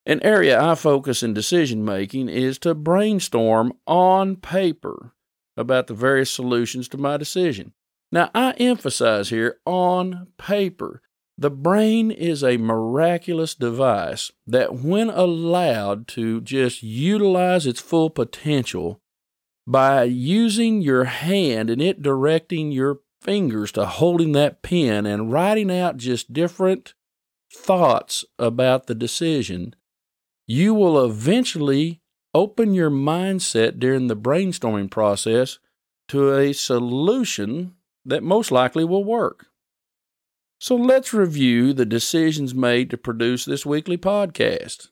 An 0.05 0.21
area 0.21 0.61
I 0.61 0.75
focus 0.75 1.23
in 1.23 1.33
decision 1.33 1.85
making 1.85 2.27
is 2.27 2.59
to 2.59 2.75
brainstorm 2.75 3.73
on 3.87 4.35
paper 4.35 5.13
about 5.55 5.87
the 5.87 5.93
various 5.93 6.29
solutions 6.29 6.89
to 6.89 6.97
my 6.97 7.15
decision. 7.15 7.73
Now, 8.11 8.29
I 8.35 8.51
emphasize 8.53 9.29
here 9.29 9.59
on 9.65 10.27
paper. 10.37 11.01
The 11.37 11.49
brain 11.49 12.11
is 12.11 12.43
a 12.43 12.57
miraculous 12.57 13.55
device 13.55 14.31
that, 14.45 14.75
when 14.75 15.09
allowed 15.09 16.07
to 16.09 16.41
just 16.41 16.83
utilize 16.83 17.65
its 17.65 17.81
full 17.81 18.09
potential 18.09 18.99
by 19.65 20.03
using 20.03 20.81
your 20.81 21.05
hand 21.05 21.69
and 21.69 21.81
it 21.81 22.01
directing 22.01 22.71
your 22.71 22.99
fingers 23.21 23.71
to 23.71 23.85
holding 23.85 24.33
that 24.33 24.61
pen 24.61 25.05
and 25.05 25.31
writing 25.31 25.71
out 25.71 25.97
just 25.97 26.33
different 26.33 26.93
thoughts 27.51 28.25
about 28.37 28.87
the 28.87 28.95
decision, 28.95 29.73
you 30.45 30.73
will 30.73 31.03
eventually 31.03 32.01
open 32.33 32.73
your 32.73 32.89
mindset 32.89 33.79
during 33.79 34.07
the 34.07 34.15
brainstorming 34.15 34.89
process 34.89 35.59
to 36.07 36.33
a 36.33 36.53
solution 36.53 37.75
that 38.05 38.23
most 38.23 38.51
likely 38.51 38.83
will 38.83 39.03
work. 39.03 39.47
So 40.59 40.75
let's 40.75 41.13
review 41.13 41.73
the 41.73 41.85
decisions 41.85 42.55
made 42.55 42.89
to 42.89 42.97
produce 42.97 43.45
this 43.45 43.65
weekly 43.65 43.97
podcast. 43.97 44.89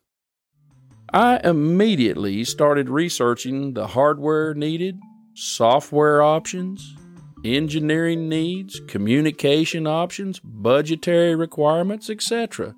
I 1.13 1.39
immediately 1.43 2.43
started 2.43 2.89
researching 2.89 3.73
the 3.73 3.87
hardware 3.87 4.53
needed, 4.53 4.99
software 5.33 6.21
options, 6.21 6.95
engineering 7.43 8.29
needs, 8.29 8.79
communication 8.87 9.87
options, 9.87 10.39
budgetary 10.39 11.35
requirements, 11.35 12.09
etc. 12.09 12.75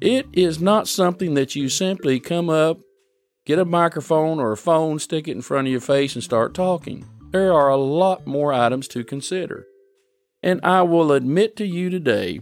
It 0.00 0.26
is 0.32 0.60
not 0.60 0.88
something 0.88 1.34
that 1.34 1.54
you 1.54 1.68
simply 1.68 2.20
come 2.20 2.48
up, 2.48 2.78
get 3.44 3.58
a 3.58 3.66
microphone 3.66 4.40
or 4.40 4.52
a 4.52 4.56
phone, 4.56 4.98
stick 4.98 5.28
it 5.28 5.32
in 5.32 5.42
front 5.42 5.66
of 5.66 5.72
your 5.72 5.80
face, 5.80 6.14
and 6.14 6.24
start 6.24 6.54
talking. 6.54 7.06
There 7.32 7.52
are 7.52 7.68
a 7.68 7.76
lot 7.76 8.26
more 8.26 8.52
items 8.52 8.88
to 8.88 9.04
consider. 9.04 9.66
And 10.42 10.58
I 10.64 10.82
will 10.82 11.12
admit 11.12 11.54
to 11.56 11.66
you 11.66 11.90
today 11.90 12.40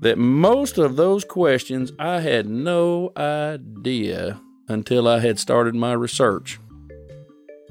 that 0.00 0.16
most 0.16 0.78
of 0.78 0.96
those 0.96 1.24
questions 1.24 1.92
I 1.98 2.20
had 2.20 2.48
no 2.48 3.12
idea 3.14 4.40
until 4.68 5.06
I 5.06 5.20
had 5.20 5.38
started 5.38 5.74
my 5.74 5.92
research. 5.92 6.58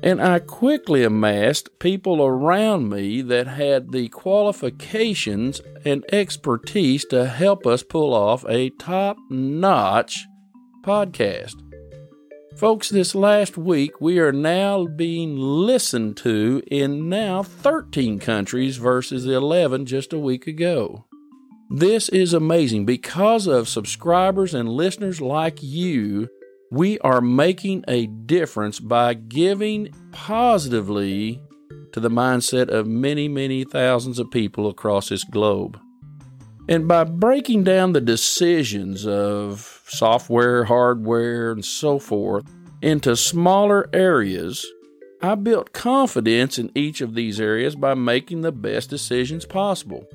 And 0.05 0.21
I 0.21 0.37
quickly 0.37 1.03
amassed 1.03 1.79
people 1.79 2.23
around 2.23 2.89
me 2.89 3.23
that 3.23 3.47
had 3.47 3.91
the 3.91 4.07
qualifications 4.09 5.61
and 5.83 6.05
expertise 6.13 7.05
to 7.05 7.25
help 7.25 7.65
us 7.65 7.81
pull 7.81 8.13
off 8.13 8.45
a 8.47 8.69
top 8.69 9.17
notch 9.31 10.23
podcast. 10.83 11.55
Folks, 12.55 12.89
this 12.89 13.15
last 13.15 13.57
week 13.57 13.99
we 13.99 14.19
are 14.19 14.31
now 14.31 14.85
being 14.85 15.37
listened 15.37 16.17
to 16.17 16.61
in 16.67 17.09
now 17.09 17.41
13 17.41 18.19
countries 18.19 18.77
versus 18.77 19.25
11 19.25 19.87
just 19.87 20.13
a 20.13 20.19
week 20.19 20.45
ago. 20.45 21.05
This 21.71 22.09
is 22.09 22.31
amazing 22.31 22.85
because 22.85 23.47
of 23.47 23.67
subscribers 23.67 24.53
and 24.53 24.69
listeners 24.69 25.19
like 25.19 25.63
you 25.63 26.29
we 26.71 26.99
are 26.99 27.21
making 27.21 27.83
a 27.87 28.07
difference 28.07 28.79
by 28.79 29.13
giving 29.13 29.93
positively 30.11 31.41
to 31.91 31.99
the 31.99 32.09
mindset 32.09 32.69
of 32.69 32.87
many, 32.87 33.27
many 33.27 33.63
thousands 33.63 34.19
of 34.19 34.31
people 34.31 34.67
across 34.67 35.09
this 35.09 35.23
globe. 35.23 35.79
And 36.67 36.87
by 36.87 37.03
breaking 37.03 37.63
down 37.63 37.93
the 37.93 38.01
decisions 38.01 39.05
of 39.05 39.83
software, 39.87 40.63
hardware, 40.63 41.51
and 41.51 41.63
so 41.63 41.99
forth 41.99 42.43
into 42.81 43.15
smaller 43.15 43.87
areas, 43.93 44.65
I 45.21 45.35
built 45.35 45.73
confidence 45.73 46.57
in 46.57 46.71
each 46.75 47.01
of 47.01 47.13
these 47.13 47.39
areas 47.39 47.75
by 47.75 47.93
making 47.93 48.41
the 48.41 48.51
best 48.51 48.89
decisions 48.89 49.45
possible. 49.45 50.05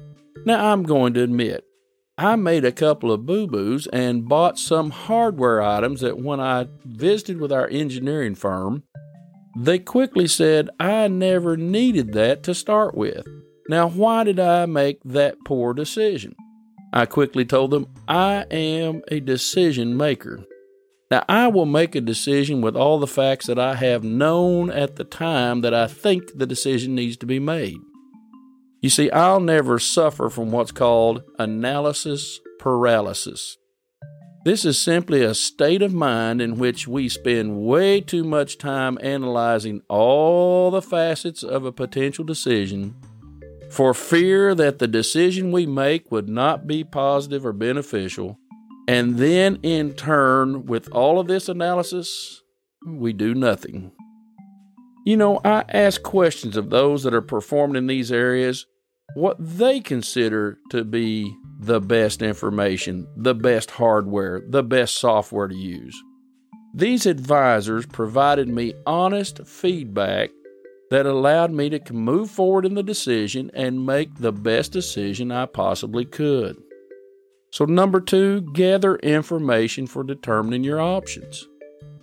Now, 0.45 0.73
I'm 0.73 0.83
going 0.83 1.15
to 1.15 1.23
admit, 1.23 1.65
I 2.23 2.37
made 2.37 2.67
a 2.67 2.71
couple 2.71 3.11
of 3.11 3.25
boo 3.25 3.47
boos 3.47 3.87
and 3.87 4.29
bought 4.29 4.59
some 4.59 4.91
hardware 4.91 5.63
items 5.63 6.03
that 6.03 6.19
when 6.19 6.39
I 6.39 6.67
visited 6.85 7.41
with 7.41 7.51
our 7.51 7.67
engineering 7.69 8.35
firm, 8.35 8.83
they 9.57 9.79
quickly 9.79 10.27
said 10.27 10.69
I 10.79 11.09
never 11.09 11.57
needed 11.57 12.13
that 12.13 12.43
to 12.43 12.55
start 12.55 12.95
with. 12.95 13.27
Now, 13.71 13.89
why 13.89 14.25
did 14.25 14.39
I 14.39 14.67
make 14.67 15.01
that 15.03 15.37
poor 15.47 15.73
decision? 15.73 16.37
I 16.93 17.07
quickly 17.07 17.47
told 17.47 17.71
them 17.71 17.87
I 18.07 18.45
am 18.51 19.01
a 19.09 19.21
decision 19.21 19.97
maker. 19.97 20.45
Now, 21.11 21.25
I 21.27 21.49
will 21.49 21.65
make 21.65 21.95
a 21.95 22.03
decision 22.03 22.61
with 22.61 22.77
all 22.77 22.99
the 22.99 23.07
facts 23.07 23.47
that 23.47 23.59
I 23.59 23.77
have 23.77 24.05
known 24.05 24.71
at 24.71 24.97
the 24.97 25.05
time 25.05 25.63
that 25.63 25.73
I 25.73 25.87
think 25.87 26.37
the 26.37 26.47
decision 26.47 26.95
needs 26.95 27.17
to 27.17 27.27
be 27.27 27.39
made. 27.39 27.79
You 28.81 28.89
see, 28.89 29.11
I'll 29.11 29.41
never 29.41 29.79
suffer 29.79 30.31
from 30.31 30.51
what's 30.51 30.73
called 30.73 31.23
analysis 31.39 32.41
paralysis. 32.59 33.59
This 34.43 34.65
is 34.65 34.79
simply 34.79 35.23
a 35.23 35.35
state 35.35 35.83
of 35.83 35.93
mind 35.93 36.41
in 36.41 36.59
which 36.59 36.89
we 36.89 37.11
spend 37.11 37.61
way 37.61 38.01
too 38.01 38.25
much 38.25 38.57
time 38.57 38.97
analyzing 39.03 39.83
all 39.91 40.71
the 40.71 40.81
facets 40.81 41.43
of 41.43 41.67
a 41.67 41.73
potential 41.73 42.25
decision 42.25 42.95
for 43.71 43.93
fear 43.93 44.55
that 44.55 44.79
the 44.79 44.89
decision 44.89 45.53
we 45.53 45.67
make 45.67 46.11
would 46.11 46.29
not 46.29 46.67
be 46.67 46.83
positive 46.83 47.45
or 47.45 47.53
beneficial. 47.53 48.39
And 48.89 49.19
then, 49.19 49.59
in 49.63 49.93
turn, 49.93 50.65
with 50.65 50.91
all 50.91 51.21
of 51.21 51.29
this 51.29 51.49
analysis, 51.49 52.43
we 52.87 53.13
do 53.13 53.35
nothing. 53.35 53.93
You 55.05 55.17
know, 55.17 55.41
I 55.45 55.65
ask 55.69 56.03
questions 56.03 56.57
of 56.57 56.71
those 56.71 57.03
that 57.05 57.15
are 57.15 57.23
performing 57.23 57.77
in 57.77 57.87
these 57.87 58.13
areas 58.13 58.67
what 59.15 59.37
they 59.39 59.81
consider 59.81 60.59
to 60.71 60.85
be 60.85 61.35
the 61.59 61.81
best 61.81 62.23
information, 62.23 63.07
the 63.17 63.35
best 63.35 63.71
hardware, 63.73 64.43
the 64.49 64.63
best 64.63 64.97
software 64.97 65.49
to 65.49 65.55
use. 65.55 66.01
These 66.75 67.07
advisors 67.07 67.87
provided 67.87 68.49
me 68.49 68.75
honest 68.87 69.45
feedback 69.47 70.31
that 70.91 71.07
allowed 71.07 71.53
me 71.53 71.71
to 71.71 71.93
move 71.93 72.31
forward 72.31 72.67
in 72.67 72.75
the 72.75 72.83
decision 72.83 73.51
and 73.55 73.87
make 73.87 74.15
the 74.17 74.33
best 74.33 74.73
decision 74.73 75.33
I 75.33 75.47
possibly 75.47 76.05
could. 76.05 76.57
So, 77.53 77.65
number 77.65 78.01
two, 78.01 78.43
gather 78.53 78.97
information 78.97 79.87
for 79.87 80.05
determining 80.05 80.63
your 80.63 80.81
options. 80.81 81.49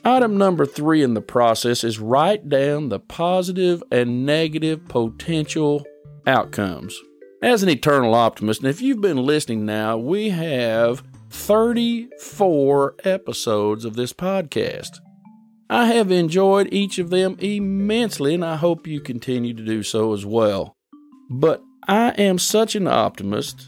Item 0.07 0.37
number 0.37 0.65
three 0.65 1.03
in 1.03 1.15
the 1.15 1.21
process 1.21 1.83
is 1.83 1.99
write 1.99 2.47
down 2.47 2.87
the 2.87 2.97
positive 2.97 3.83
and 3.91 4.25
negative 4.25 4.87
potential 4.87 5.85
outcomes. 6.25 6.97
As 7.43 7.61
an 7.61 7.67
eternal 7.67 8.15
optimist, 8.15 8.61
and 8.61 8.69
if 8.69 8.79
you've 8.79 9.01
been 9.01 9.17
listening 9.17 9.65
now, 9.65 9.97
we 9.97 10.29
have 10.29 11.03
34 11.29 12.95
episodes 13.03 13.83
of 13.83 13.97
this 13.97 14.13
podcast. 14.13 14.91
I 15.69 15.87
have 15.87 16.09
enjoyed 16.09 16.69
each 16.71 16.99
of 16.99 17.09
them 17.09 17.35
immensely, 17.39 18.33
and 18.33 18.45
I 18.45 18.55
hope 18.55 18.87
you 18.87 19.01
continue 19.01 19.53
to 19.53 19.65
do 19.65 19.83
so 19.83 20.13
as 20.13 20.25
well. 20.25 20.77
But 21.29 21.61
I 21.85 22.11
am 22.11 22.39
such 22.39 22.77
an 22.77 22.87
optimist 22.87 23.67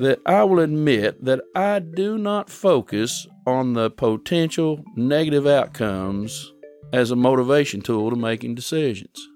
that 0.00 0.18
I 0.26 0.42
will 0.42 0.58
admit 0.58 1.24
that 1.24 1.42
I 1.54 1.78
do 1.78 2.18
not 2.18 2.50
focus 2.50 3.28
on 3.48 3.72
the 3.72 3.90
potential 3.90 4.84
negative 4.96 5.46
outcomes 5.46 6.52
as 6.92 7.10
a 7.10 7.16
motivation 7.16 7.80
tool 7.80 8.10
to 8.10 8.16
making 8.16 8.54
decisions. 8.54 9.28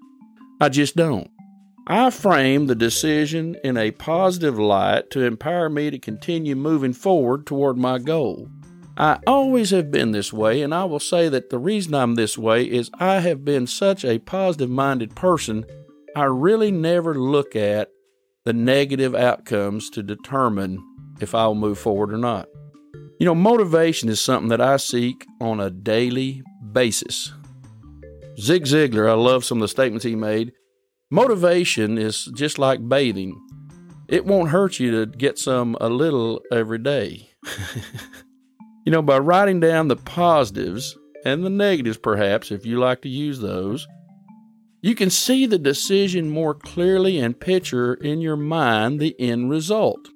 I 0.61 0.69
just 0.69 0.95
don't. 0.95 1.29
I 1.87 2.09
frame 2.11 2.67
the 2.67 2.75
decision 2.75 3.57
in 3.63 3.75
a 3.75 3.91
positive 3.91 4.57
light 4.57 5.09
to 5.11 5.23
empower 5.23 5.69
me 5.69 5.91
to 5.91 5.99
continue 5.99 6.55
moving 6.55 6.93
forward 6.93 7.45
toward 7.45 7.77
my 7.77 7.99
goal. 7.99 8.47
I 8.95 9.19
always 9.27 9.71
have 9.71 9.91
been 9.91 10.11
this 10.11 10.31
way, 10.31 10.61
and 10.61 10.73
I 10.73 10.85
will 10.85 10.99
say 10.99 11.27
that 11.27 11.49
the 11.49 11.57
reason 11.57 11.95
I'm 11.95 12.15
this 12.15 12.37
way 12.37 12.63
is 12.63 12.91
I 12.99 13.19
have 13.19 13.43
been 13.43 13.67
such 13.67 14.05
a 14.05 14.19
positive 14.19 14.69
minded 14.69 15.15
person, 15.15 15.65
I 16.15 16.25
really 16.25 16.71
never 16.71 17.15
look 17.15 17.55
at 17.55 17.89
the 18.45 18.53
negative 18.53 19.15
outcomes 19.15 19.89
to 19.91 20.03
determine 20.03 20.81
if 21.19 21.33
I'll 21.33 21.55
move 21.55 21.79
forward 21.79 22.13
or 22.13 22.17
not. 22.17 22.47
You 23.23 23.27
know, 23.27 23.35
motivation 23.35 24.09
is 24.09 24.19
something 24.19 24.49
that 24.49 24.59
I 24.59 24.75
seek 24.75 25.25
on 25.39 25.61
a 25.61 25.69
daily 25.69 26.43
basis. 26.73 27.31
Zig 28.37 28.65
Ziglar, 28.65 29.09
I 29.09 29.13
love 29.13 29.45
some 29.45 29.59
of 29.59 29.61
the 29.61 29.69
statements 29.69 30.03
he 30.03 30.13
made. 30.13 30.51
Motivation 31.09 31.97
is 31.97 32.25
just 32.35 32.59
like 32.59 32.89
bathing. 32.89 33.41
It 34.09 34.25
won't 34.25 34.49
hurt 34.49 34.77
you 34.77 34.91
to 34.91 35.05
get 35.05 35.39
some 35.39 35.77
a 35.79 35.87
little 35.87 36.41
every 36.51 36.79
day. 36.79 37.29
you 38.85 38.91
know, 38.91 39.01
by 39.01 39.19
writing 39.19 39.61
down 39.61 39.87
the 39.87 39.95
positives 39.95 40.97
and 41.23 41.45
the 41.45 41.49
negatives, 41.49 41.97
perhaps, 41.97 42.51
if 42.51 42.65
you 42.65 42.77
like 42.77 43.03
to 43.03 43.09
use 43.09 43.39
those, 43.39 43.87
you 44.81 44.95
can 44.95 45.09
see 45.09 45.45
the 45.45 45.57
decision 45.57 46.29
more 46.29 46.53
clearly 46.53 47.19
and 47.19 47.39
picture 47.39 47.93
in 47.93 48.19
your 48.19 48.35
mind 48.35 48.99
the 48.99 49.15
end 49.17 49.49
result. 49.49 50.09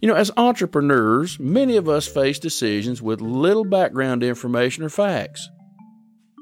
You 0.00 0.08
know, 0.08 0.14
as 0.14 0.30
entrepreneurs, 0.36 1.38
many 1.38 1.76
of 1.76 1.88
us 1.88 2.08
face 2.08 2.38
decisions 2.38 3.02
with 3.02 3.20
little 3.20 3.64
background 3.64 4.22
information 4.22 4.82
or 4.82 4.88
facts. 4.88 5.48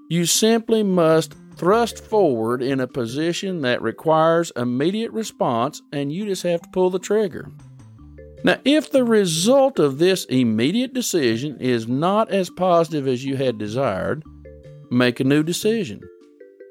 You 0.09 0.27
simply 0.27 0.85
must 0.85 1.35
thrust 1.57 2.05
forward 2.05 2.63
in 2.63 2.79
a 2.79 2.87
position 2.87 3.63
that 3.63 3.83
requires 3.83 4.53
immediate 4.55 5.11
response, 5.11 5.83
and 5.93 6.13
you 6.13 6.27
just 6.27 6.45
have 6.45 6.63
to 6.63 6.69
pull 6.71 6.91
the 6.91 7.01
trigger. 7.01 7.51
Now, 8.45 8.59
if 8.65 8.93
the 8.93 9.03
result 9.03 9.81
of 9.81 9.99
this 9.99 10.25
immediate 10.27 10.95
decision 10.95 11.59
is 11.61 11.89
not 11.89 12.31
as 12.31 12.51
positive 12.51 13.09
as 13.09 13.25
you 13.25 13.37
had 13.37 13.59
desired, 13.59 14.23
make 14.91 15.19
a 15.19 15.25
new 15.25 15.43
decision. 15.43 16.01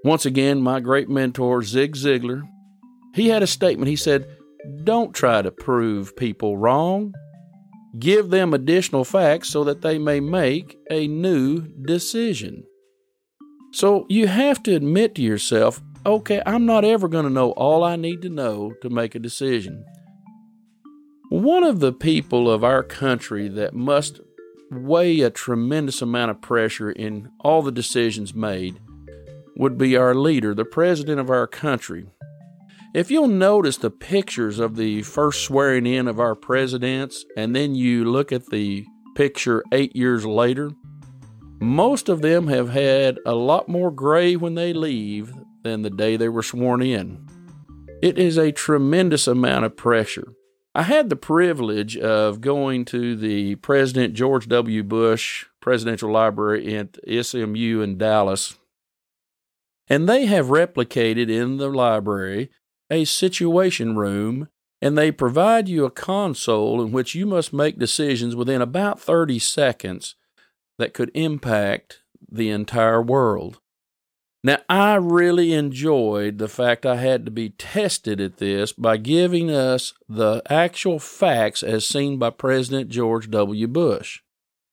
Once 0.05 0.25
again, 0.25 0.61
my 0.61 0.79
great 0.79 1.09
mentor, 1.09 1.61
Zig 1.63 1.95
Ziglar, 1.95 2.43
he 3.13 3.27
had 3.27 3.43
a 3.43 3.47
statement. 3.47 3.89
He 3.89 3.97
said, 3.97 4.36
Don't 4.83 5.13
try 5.13 5.41
to 5.41 5.51
prove 5.51 6.15
people 6.15 6.57
wrong. 6.57 7.13
Give 7.99 8.29
them 8.29 8.53
additional 8.53 9.03
facts 9.03 9.49
so 9.49 9.63
that 9.63 9.81
they 9.81 9.97
may 9.97 10.19
make 10.19 10.77
a 10.91 11.07
new 11.07 11.67
decision. 11.85 12.63
So 13.71 14.05
you 14.09 14.27
have 14.27 14.61
to 14.63 14.75
admit 14.75 15.15
to 15.15 15.21
yourself, 15.21 15.81
okay, 16.05 16.41
I'm 16.45 16.65
not 16.65 16.85
ever 16.85 17.07
going 17.07 17.25
to 17.25 17.29
know 17.29 17.51
all 17.51 17.83
I 17.83 17.95
need 17.95 18.21
to 18.21 18.29
know 18.29 18.73
to 18.81 18.89
make 18.89 19.15
a 19.15 19.19
decision. 19.19 19.83
One 21.29 21.63
of 21.63 21.79
the 21.79 21.91
people 21.91 22.49
of 22.49 22.63
our 22.63 22.83
country 22.83 23.49
that 23.49 23.73
must 23.73 24.21
weigh 24.71 25.21
a 25.21 25.29
tremendous 25.29 26.01
amount 26.01 26.31
of 26.31 26.41
pressure 26.41 26.91
in 26.91 27.29
all 27.41 27.61
the 27.61 27.71
decisions 27.71 28.33
made 28.33 28.79
would 29.55 29.77
be 29.77 29.97
our 29.97 30.13
leader, 30.13 30.53
the 30.53 30.65
president 30.65 31.19
of 31.19 31.29
our 31.29 31.47
country. 31.47 32.07
If 32.97 33.11
you'll 33.11 33.27
notice 33.27 33.77
the 33.77 33.91
pictures 33.91 34.57
of 34.57 34.75
the 34.75 35.03
first 35.03 35.43
swearing 35.43 35.85
in 35.85 36.07
of 36.07 36.19
our 36.19 36.33
presidents, 36.33 37.23
and 37.37 37.55
then 37.55 37.75
you 37.75 38.03
look 38.05 38.31
at 38.31 38.47
the 38.47 38.87
picture 39.13 39.63
eight 39.71 39.95
years 39.95 40.25
later, 40.25 40.71
most 41.61 42.09
of 42.09 42.23
them 42.23 42.47
have 42.47 42.69
had 42.69 43.19
a 43.23 43.35
lot 43.35 43.69
more 43.69 43.91
gray 43.91 44.35
when 44.35 44.55
they 44.55 44.73
leave 44.73 45.31
than 45.61 45.83
the 45.83 45.91
day 45.91 46.17
they 46.17 46.27
were 46.27 46.41
sworn 46.41 46.81
in. 46.81 47.23
It 48.01 48.17
is 48.17 48.35
a 48.35 48.51
tremendous 48.51 49.27
amount 49.27 49.65
of 49.65 49.77
pressure. 49.77 50.33
I 50.73 50.81
had 50.81 51.11
the 51.11 51.15
privilege 51.15 51.97
of 51.97 52.41
going 52.41 52.83
to 52.85 53.15
the 53.15 53.57
President 53.57 54.15
George 54.15 54.47
W. 54.47 54.81
Bush 54.81 55.45
Presidential 55.61 56.11
Library 56.11 56.75
at 56.75 56.97
SMU 57.07 57.81
in 57.81 57.99
Dallas, 57.99 58.57
and 59.87 60.09
they 60.09 60.25
have 60.25 60.47
replicated 60.47 61.29
in 61.29 61.57
the 61.57 61.69
library 61.69 62.49
a 62.89 63.05
situation 63.05 63.97
room 63.97 64.49
and 64.81 64.97
they 64.97 65.11
provide 65.11 65.67
you 65.67 65.85
a 65.85 65.91
console 65.91 66.81
in 66.81 66.91
which 66.91 67.15
you 67.15 67.25
must 67.25 67.51
make 67.51 67.79
decisions 67.79 68.35
within 68.35 68.61
about 68.61 68.99
30 68.99 69.39
seconds 69.39 70.15
that 70.77 70.93
could 70.93 71.11
impact 71.13 72.03
the 72.31 72.49
entire 72.49 73.01
world. 73.01 73.59
Now, 74.43 74.59
I 74.69 74.95
really 74.95 75.51
enjoyed 75.53 76.37
the 76.37 76.47
fact 76.47 76.85
I 76.85 76.97
had 76.97 77.25
to 77.25 77.31
be 77.31 77.49
tested 77.49 78.21
at 78.21 78.37
this 78.37 78.71
by 78.71 78.97
giving 78.97 79.49
us 79.49 79.93
the 80.07 80.41
actual 80.49 80.99
facts 80.99 81.63
as 81.63 81.85
seen 81.85 82.17
by 82.17 82.29
President 82.29 82.89
George 82.89 83.29
W. 83.31 83.67
Bush. 83.67 84.21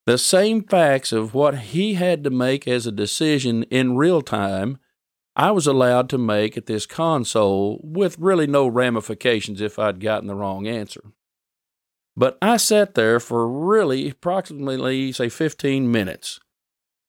The 0.06 0.18
same 0.18 0.62
facts 0.62 1.12
of 1.12 1.32
what 1.32 1.58
he 1.58 1.94
had 1.94 2.24
to 2.24 2.30
make 2.30 2.68
as 2.68 2.86
a 2.86 2.92
decision 2.92 3.62
in 3.64 3.96
real 3.96 4.20
time, 4.20 4.78
I 5.36 5.50
was 5.50 5.66
allowed 5.66 6.08
to 6.10 6.18
make 6.18 6.56
at 6.56 6.66
this 6.66 6.86
console 6.86 7.80
with 7.82 8.18
really 8.18 8.46
no 8.46 8.68
ramifications 8.68 9.60
if 9.60 9.78
I'd 9.78 10.00
gotten 10.00 10.28
the 10.28 10.34
wrong 10.34 10.66
answer. 10.66 11.02
But 12.16 12.38
I 12.40 12.56
sat 12.56 12.94
there 12.94 13.18
for 13.18 13.48
really 13.48 14.10
approximately, 14.10 15.10
say, 15.10 15.28
15 15.28 15.90
minutes. 15.90 16.38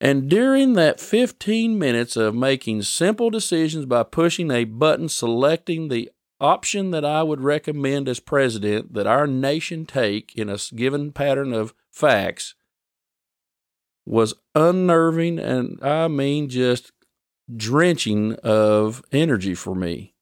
And 0.01 0.27
during 0.29 0.73
that 0.73 0.99
15 0.99 1.77
minutes 1.77 2.17
of 2.17 2.35
making 2.35 2.81
simple 2.81 3.29
decisions 3.29 3.85
by 3.85 4.03
pushing 4.03 4.51
a 4.51 4.65
button 4.65 5.07
selecting 5.07 5.87
the 5.87 6.11
option 6.39 6.91
that 6.91 7.05
I 7.05 7.23
would 7.23 7.41
recommend 7.41 8.09
as 8.09 8.19
president 8.19 8.93
that 8.93 9.07
our 9.07 9.25
nation 9.25 9.85
take 9.85 10.35
in 10.35 10.49
a 10.49 10.57
given 10.75 11.11
pattern 11.11 11.53
of 11.53 11.73
facts 11.91 12.55
was 14.05 14.35
unnerving 14.53 15.39
and 15.39 15.79
I 15.81 16.07
mean 16.07 16.49
just 16.49 16.91
drenching 17.53 18.33
of 18.35 19.03
energy 19.11 19.53
for 19.55 19.75
me. 19.75 20.13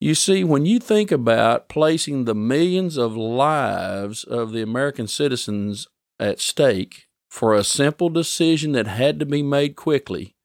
You 0.00 0.14
see, 0.14 0.44
when 0.44 0.66
you 0.66 0.78
think 0.78 1.10
about 1.10 1.68
placing 1.68 2.24
the 2.24 2.34
millions 2.34 2.96
of 2.96 3.16
lives 3.16 4.24
of 4.24 4.52
the 4.52 4.60
American 4.60 5.06
citizens 5.06 5.86
at 6.18 6.40
stake 6.40 7.06
for 7.30 7.54
a 7.54 7.64
simple 7.64 8.10
decision 8.10 8.72
that 8.72 8.86
had 8.86 9.18
to 9.20 9.26
be 9.26 9.42
made 9.42 9.76
quickly, 9.76 10.36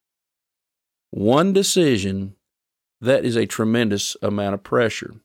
one 1.11 1.51
decision, 1.51 2.35
that 3.01 3.25
is 3.25 3.35
a 3.35 3.45
tremendous 3.45 4.15
amount 4.21 4.53
of 4.53 4.63
pressure. 4.63 5.15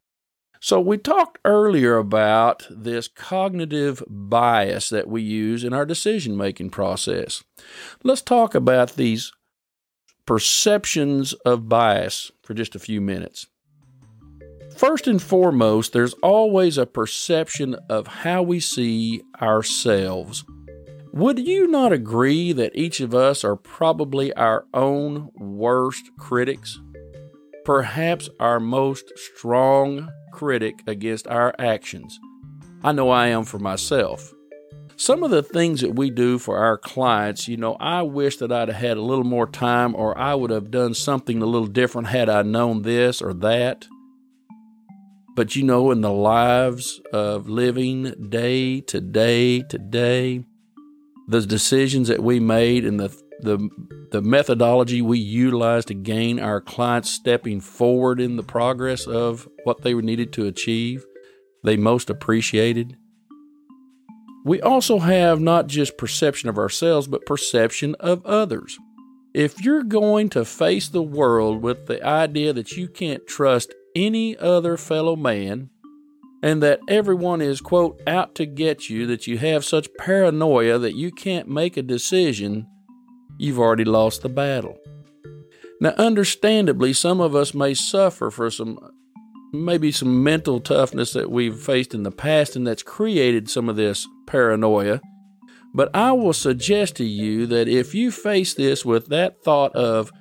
So, 0.60 0.80
we 0.80 0.96
talked 0.96 1.38
earlier 1.44 1.98
about 1.98 2.66
this 2.70 3.06
cognitive 3.06 4.02
bias 4.08 4.88
that 4.88 5.06
we 5.06 5.20
use 5.20 5.62
in 5.62 5.74
our 5.74 5.84
decision 5.84 6.38
making 6.38 6.70
process. 6.70 7.44
Let's 8.02 8.22
talk 8.22 8.54
about 8.54 8.96
these 8.96 9.30
perceptions 10.26 11.32
of 11.44 11.68
bias 11.68 12.32
for 12.42 12.54
just 12.54 12.74
a 12.74 12.78
few 12.78 13.00
minutes. 13.00 13.46
First 14.76 15.06
and 15.06 15.22
foremost, 15.22 15.92
there's 15.92 16.14
always 16.14 16.78
a 16.78 16.86
perception 16.86 17.76
of 17.88 18.06
how 18.08 18.42
we 18.42 18.58
see 18.58 19.22
ourselves. 19.40 20.44
Would 21.12 21.38
you 21.38 21.68
not 21.68 21.92
agree 21.92 22.52
that 22.52 22.74
each 22.74 22.98
of 22.98 23.14
us 23.14 23.44
are 23.44 23.54
probably 23.54 24.32
our 24.32 24.66
own 24.74 25.30
worst 25.36 26.10
critics? 26.18 26.80
Perhaps 27.64 28.28
our 28.40 28.58
most 28.58 29.12
strong 29.16 30.10
critic 30.32 30.80
against 30.88 31.28
our 31.28 31.54
actions. 31.56 32.18
I 32.82 32.90
know 32.90 33.10
I 33.10 33.28
am 33.28 33.44
for 33.44 33.60
myself. 33.60 34.34
Some 34.96 35.24
of 35.24 35.30
the 35.30 35.42
things 35.42 35.80
that 35.80 35.96
we 35.96 36.10
do 36.10 36.38
for 36.38 36.58
our 36.58 36.78
clients, 36.78 37.48
you 37.48 37.56
know, 37.56 37.74
I 37.80 38.02
wish 38.02 38.36
that 38.36 38.52
I'd 38.52 38.68
have 38.68 38.76
had 38.76 38.96
a 38.96 39.02
little 39.02 39.24
more 39.24 39.48
time 39.48 39.94
or 39.94 40.16
I 40.16 40.34
would 40.34 40.50
have 40.50 40.70
done 40.70 40.94
something 40.94 41.42
a 41.42 41.46
little 41.46 41.66
different 41.66 42.08
had 42.08 42.28
I 42.28 42.42
known 42.42 42.82
this 42.82 43.20
or 43.20 43.34
that. 43.34 43.86
But 45.34 45.56
you 45.56 45.64
know, 45.64 45.90
in 45.90 46.00
the 46.00 46.12
lives 46.12 47.00
of 47.12 47.48
living 47.48 48.28
day 48.28 48.80
to 48.82 49.00
day 49.00 49.62
to 49.62 49.78
day, 49.78 50.44
the 51.26 51.40
decisions 51.40 52.06
that 52.08 52.22
we 52.22 52.38
made 52.38 52.84
and 52.84 53.00
the 53.00 53.08
the 53.40 53.68
the 54.12 54.22
methodology 54.22 55.02
we 55.02 55.18
utilized 55.18 55.88
to 55.88 55.94
gain 55.94 56.38
our 56.38 56.60
clients 56.60 57.10
stepping 57.10 57.60
forward 57.60 58.20
in 58.20 58.36
the 58.36 58.44
progress 58.44 59.08
of 59.08 59.48
what 59.64 59.82
they 59.82 59.92
needed 59.92 60.32
to 60.34 60.46
achieve, 60.46 61.04
they 61.64 61.76
most 61.76 62.08
appreciated. 62.08 62.96
We 64.44 64.60
also 64.60 64.98
have 64.98 65.40
not 65.40 65.66
just 65.66 65.96
perception 65.96 66.48
of 66.50 66.58
ourselves, 66.58 67.06
but 67.06 67.26
perception 67.26 67.94
of 67.98 68.24
others. 68.26 68.78
If 69.32 69.64
you're 69.64 69.82
going 69.82 70.28
to 70.30 70.44
face 70.44 70.88
the 70.88 71.02
world 71.02 71.62
with 71.62 71.86
the 71.86 72.04
idea 72.06 72.52
that 72.52 72.72
you 72.72 72.86
can't 72.86 73.26
trust 73.26 73.74
any 73.96 74.36
other 74.36 74.76
fellow 74.76 75.16
man, 75.16 75.70
and 76.42 76.62
that 76.62 76.80
everyone 76.88 77.40
is, 77.40 77.62
quote, 77.62 78.02
out 78.06 78.34
to 78.34 78.44
get 78.44 78.90
you, 78.90 79.06
that 79.06 79.26
you 79.26 79.38
have 79.38 79.64
such 79.64 79.88
paranoia 79.98 80.78
that 80.78 80.94
you 80.94 81.10
can't 81.10 81.48
make 81.48 81.78
a 81.78 81.82
decision, 81.82 82.66
you've 83.38 83.58
already 83.58 83.84
lost 83.84 84.20
the 84.20 84.28
battle. 84.28 84.76
Now, 85.80 85.94
understandably, 85.96 86.92
some 86.92 87.18
of 87.18 87.34
us 87.34 87.54
may 87.54 87.72
suffer 87.72 88.30
for 88.30 88.50
some, 88.50 88.78
maybe 89.54 89.90
some 89.90 90.22
mental 90.22 90.60
toughness 90.60 91.14
that 91.14 91.30
we've 91.30 91.58
faced 91.58 91.94
in 91.94 92.02
the 92.02 92.10
past, 92.10 92.56
and 92.56 92.66
that's 92.66 92.82
created 92.82 93.48
some 93.48 93.70
of 93.70 93.76
this 93.76 94.06
paranoia. 94.26 95.00
But 95.74 95.94
I 95.94 96.12
will 96.12 96.32
suggest 96.32 96.96
to 96.96 97.04
you 97.04 97.46
that 97.46 97.68
if 97.68 97.94
you 97.94 98.10
face 98.10 98.54
this 98.54 98.84
with 98.84 99.08
that 99.08 99.42
thought 99.42 99.74
of, 99.74 100.12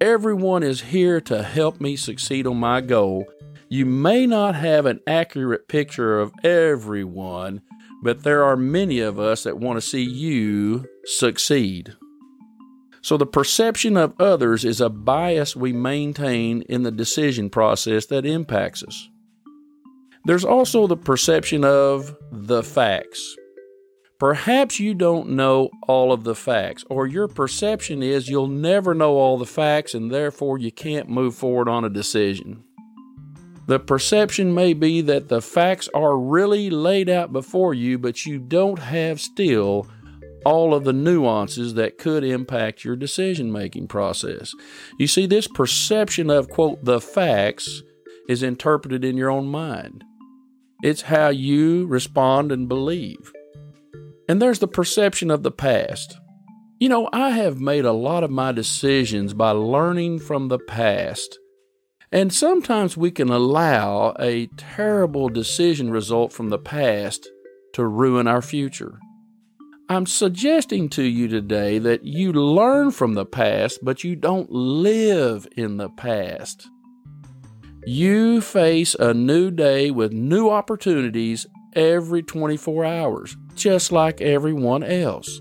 everyone 0.00 0.62
is 0.62 0.80
here 0.80 1.20
to 1.20 1.42
help 1.42 1.80
me 1.80 1.96
succeed 1.96 2.46
on 2.46 2.56
my 2.56 2.80
goal, 2.80 3.26
you 3.68 3.86
may 3.86 4.26
not 4.26 4.54
have 4.54 4.86
an 4.86 5.00
accurate 5.06 5.68
picture 5.68 6.18
of 6.18 6.32
everyone, 6.42 7.62
but 8.02 8.22
there 8.22 8.44
are 8.44 8.56
many 8.56 9.00
of 9.00 9.20
us 9.20 9.44
that 9.44 9.58
want 9.58 9.76
to 9.76 9.86
see 9.86 10.02
you 10.02 10.86
succeed. 11.04 11.94
So, 13.00 13.16
the 13.16 13.26
perception 13.26 13.96
of 13.96 14.14
others 14.20 14.64
is 14.64 14.80
a 14.80 14.88
bias 14.88 15.56
we 15.56 15.72
maintain 15.72 16.62
in 16.62 16.84
the 16.84 16.90
decision 16.90 17.50
process 17.50 18.06
that 18.06 18.24
impacts 18.24 18.82
us. 18.82 19.08
There's 20.24 20.44
also 20.44 20.86
the 20.86 20.96
perception 20.96 21.64
of 21.64 22.16
the 22.30 22.62
facts. 22.62 23.36
Perhaps 24.22 24.78
you 24.78 24.94
don't 24.94 25.30
know 25.30 25.68
all 25.88 26.12
of 26.12 26.22
the 26.22 26.36
facts, 26.36 26.84
or 26.88 27.08
your 27.08 27.26
perception 27.26 28.04
is 28.04 28.28
you'll 28.28 28.46
never 28.46 28.94
know 28.94 29.14
all 29.16 29.36
the 29.36 29.44
facts 29.44 29.94
and 29.94 30.12
therefore 30.12 30.58
you 30.58 30.70
can't 30.70 31.08
move 31.08 31.34
forward 31.34 31.68
on 31.68 31.84
a 31.84 31.90
decision. 31.90 32.62
The 33.66 33.80
perception 33.80 34.54
may 34.54 34.74
be 34.74 35.00
that 35.00 35.28
the 35.28 35.42
facts 35.42 35.88
are 35.92 36.16
really 36.16 36.70
laid 36.70 37.08
out 37.08 37.32
before 37.32 37.74
you, 37.74 37.98
but 37.98 38.24
you 38.24 38.38
don't 38.38 38.78
have 38.78 39.20
still 39.20 39.88
all 40.44 40.72
of 40.72 40.84
the 40.84 40.92
nuances 40.92 41.74
that 41.74 41.98
could 41.98 42.22
impact 42.22 42.84
your 42.84 42.94
decision 42.94 43.50
making 43.50 43.88
process. 43.88 44.54
You 45.00 45.08
see, 45.08 45.26
this 45.26 45.48
perception 45.48 46.30
of, 46.30 46.48
quote, 46.48 46.84
the 46.84 47.00
facts 47.00 47.82
is 48.28 48.44
interpreted 48.44 49.04
in 49.04 49.16
your 49.16 49.30
own 49.30 49.48
mind. 49.48 50.04
It's 50.80 51.02
how 51.02 51.30
you 51.30 51.88
respond 51.88 52.52
and 52.52 52.68
believe. 52.68 53.32
And 54.28 54.40
there's 54.40 54.60
the 54.60 54.68
perception 54.68 55.30
of 55.30 55.42
the 55.42 55.50
past. 55.50 56.18
You 56.78 56.88
know, 56.88 57.08
I 57.12 57.30
have 57.30 57.60
made 57.60 57.84
a 57.84 57.92
lot 57.92 58.24
of 58.24 58.30
my 58.30 58.52
decisions 58.52 59.34
by 59.34 59.50
learning 59.50 60.20
from 60.20 60.48
the 60.48 60.58
past. 60.58 61.38
And 62.10 62.32
sometimes 62.32 62.96
we 62.96 63.10
can 63.10 63.30
allow 63.30 64.14
a 64.18 64.48
terrible 64.56 65.28
decision 65.28 65.90
result 65.90 66.32
from 66.32 66.50
the 66.50 66.58
past 66.58 67.28
to 67.74 67.86
ruin 67.86 68.26
our 68.26 68.42
future. 68.42 68.98
I'm 69.88 70.06
suggesting 70.06 70.88
to 70.90 71.02
you 71.02 71.28
today 71.28 71.78
that 71.78 72.04
you 72.04 72.32
learn 72.32 72.90
from 72.90 73.14
the 73.14 73.26
past, 73.26 73.78
but 73.82 74.04
you 74.04 74.16
don't 74.16 74.50
live 74.50 75.46
in 75.56 75.76
the 75.76 75.88
past. 75.90 76.66
You 77.84 78.40
face 78.40 78.94
a 78.94 79.12
new 79.12 79.50
day 79.50 79.90
with 79.90 80.12
new 80.12 80.48
opportunities 80.48 81.46
every 81.74 82.22
24 82.22 82.84
hours, 82.84 83.36
just 83.54 83.92
like 83.92 84.20
everyone 84.20 84.82
else. 84.82 85.40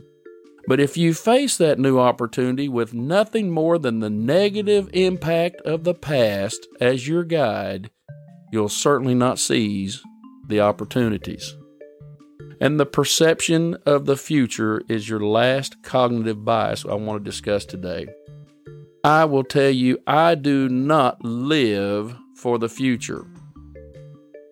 But 0.68 0.80
if 0.80 0.96
you 0.96 1.14
face 1.14 1.58
that 1.58 1.80
new 1.80 2.00
opportunity 2.00 2.70
with 2.70 2.94
nothing 2.94 3.50
more 3.50 3.78
than 3.78 4.00
the 4.00 4.10
negative 4.10 4.90
impact 4.94 5.62
of 5.62 5.84
the 5.84 5.94
past 5.94 6.68
as 6.80 7.08
your 7.08 7.24
guide, 7.24 7.90
you'll 8.52 8.70
certainly 8.70 9.16
not 9.16 9.40
seize 9.40 10.02
the 10.48 10.62
opportunities. 10.62 11.56
And 12.60 12.80
the 12.80 12.86
perception 12.86 13.76
of 13.88 14.06
the 14.06 14.18
future 14.18 14.84
is 14.88 15.10
your 15.10 15.20
last 15.20 15.82
cognitive 15.82 16.46
bias 16.46 16.86
I 16.86 16.94
want 16.94 17.24
to 17.24 17.30
discuss 17.30 17.66
today. 17.66 18.08
I 19.04 19.26
will 19.26 19.44
tell 19.44 19.72
you, 19.72 19.98
I 20.06 20.36
do 20.36 20.70
not 20.70 21.26
live 21.26 22.16
for 22.36 22.60
the 22.60 22.70
future 22.70 23.26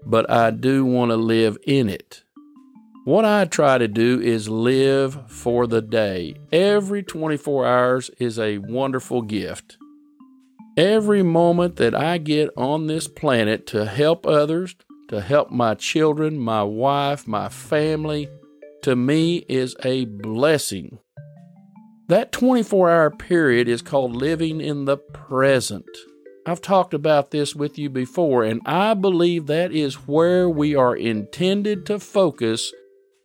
but 0.10 0.30
I 0.30 0.52
do 0.52 0.84
want 0.84 1.12
to 1.12 1.16
live 1.16 1.58
in 1.66 1.88
it. 1.88 2.24
What 3.06 3.26
I 3.26 3.46
try 3.46 3.78
to 3.78 3.88
do 3.88 4.20
is 4.20 4.50
live 4.50 5.32
for 5.32 5.68
the 5.68 5.82
day. 5.82 6.36
Every 6.52 7.04
24 7.04 7.66
hours 7.66 8.10
is 8.20 8.38
a 8.38 8.58
wonderful 8.58 9.22
gift. 9.22 9.78
Every 10.76 11.24
moment 11.24 11.78
that 11.78 11.96
I 11.96 12.18
get 12.18 12.50
on 12.58 12.88
this 12.88 13.08
planet 13.08 13.68
to 13.68 13.86
help 13.86 14.26
others, 14.26 14.76
to 15.10 15.22
help 15.22 15.52
my 15.52 15.76
children, 15.76 16.38
my 16.38 16.64
wife, 16.64 17.28
my 17.28 17.50
family, 17.50 18.30
to 18.82 18.96
me 18.96 19.46
is 19.50 19.76
a 19.84 20.06
blessing. 20.06 21.00
That 22.08 22.32
24 22.32 22.90
hour 22.90 23.12
period 23.12 23.68
is 23.68 23.82
called 23.82 24.16
living 24.16 24.62
in 24.62 24.86
the 24.86 24.98
present. 24.98 25.86
I've 26.46 26.62
talked 26.62 26.94
about 26.94 27.32
this 27.32 27.54
with 27.56 27.78
you 27.78 27.90
before, 27.90 28.44
and 28.44 28.62
I 28.66 28.94
believe 28.94 29.48
that 29.48 29.72
is 29.72 29.96
where 30.08 30.50
we 30.50 30.76
are 30.76 30.96
intended 30.96 31.86
to 31.88 32.00
focus 32.00 32.74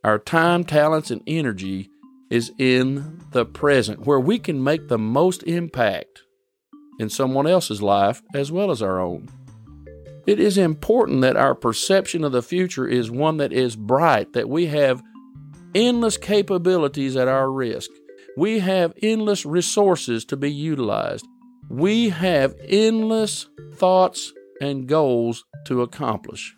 our 0.03 0.19
time, 0.19 0.63
talents, 0.63 1.09
and 1.09 1.21
energy 1.25 1.89
is 2.29 2.51
in 2.57 3.21
the 3.31 3.45
present, 3.45 4.05
where 4.05 4.19
we 4.19 4.37
can 4.37 4.63
make 4.63 4.87
the 4.87 4.99
most 4.99 5.43
impact 5.43 6.23
in 6.99 7.09
someone 7.09 7.47
else's 7.47 7.81
life 7.81 8.21
as 8.33 8.51
well 8.51 8.69
as 8.69 8.81
our 8.81 8.99
own. 8.99 9.29
It 10.27 10.39
is 10.39 10.57
important 10.57 11.21
that 11.21 11.37
our 11.37 11.55
perception 11.55 12.23
of 12.23 12.31
the 12.31 12.41
future 12.41 12.87
is 12.87 13.11
one 13.11 13.37
that 13.37 13.53
is 13.53 13.75
bright, 13.75 14.33
that 14.33 14.49
we 14.49 14.67
have 14.67 15.01
endless 15.73 16.17
capabilities 16.17 17.15
at 17.15 17.27
our 17.27 17.51
risk. 17.51 17.89
We 18.37 18.59
have 18.59 18.93
endless 19.01 19.45
resources 19.45 20.25
to 20.25 20.37
be 20.37 20.51
utilized 20.51 21.25
we 21.69 22.09
have 22.09 22.55
endless 22.67 23.47
thoughts 23.73 24.33
and 24.61 24.87
goals 24.87 25.43
to 25.65 25.81
accomplish. 25.81 26.55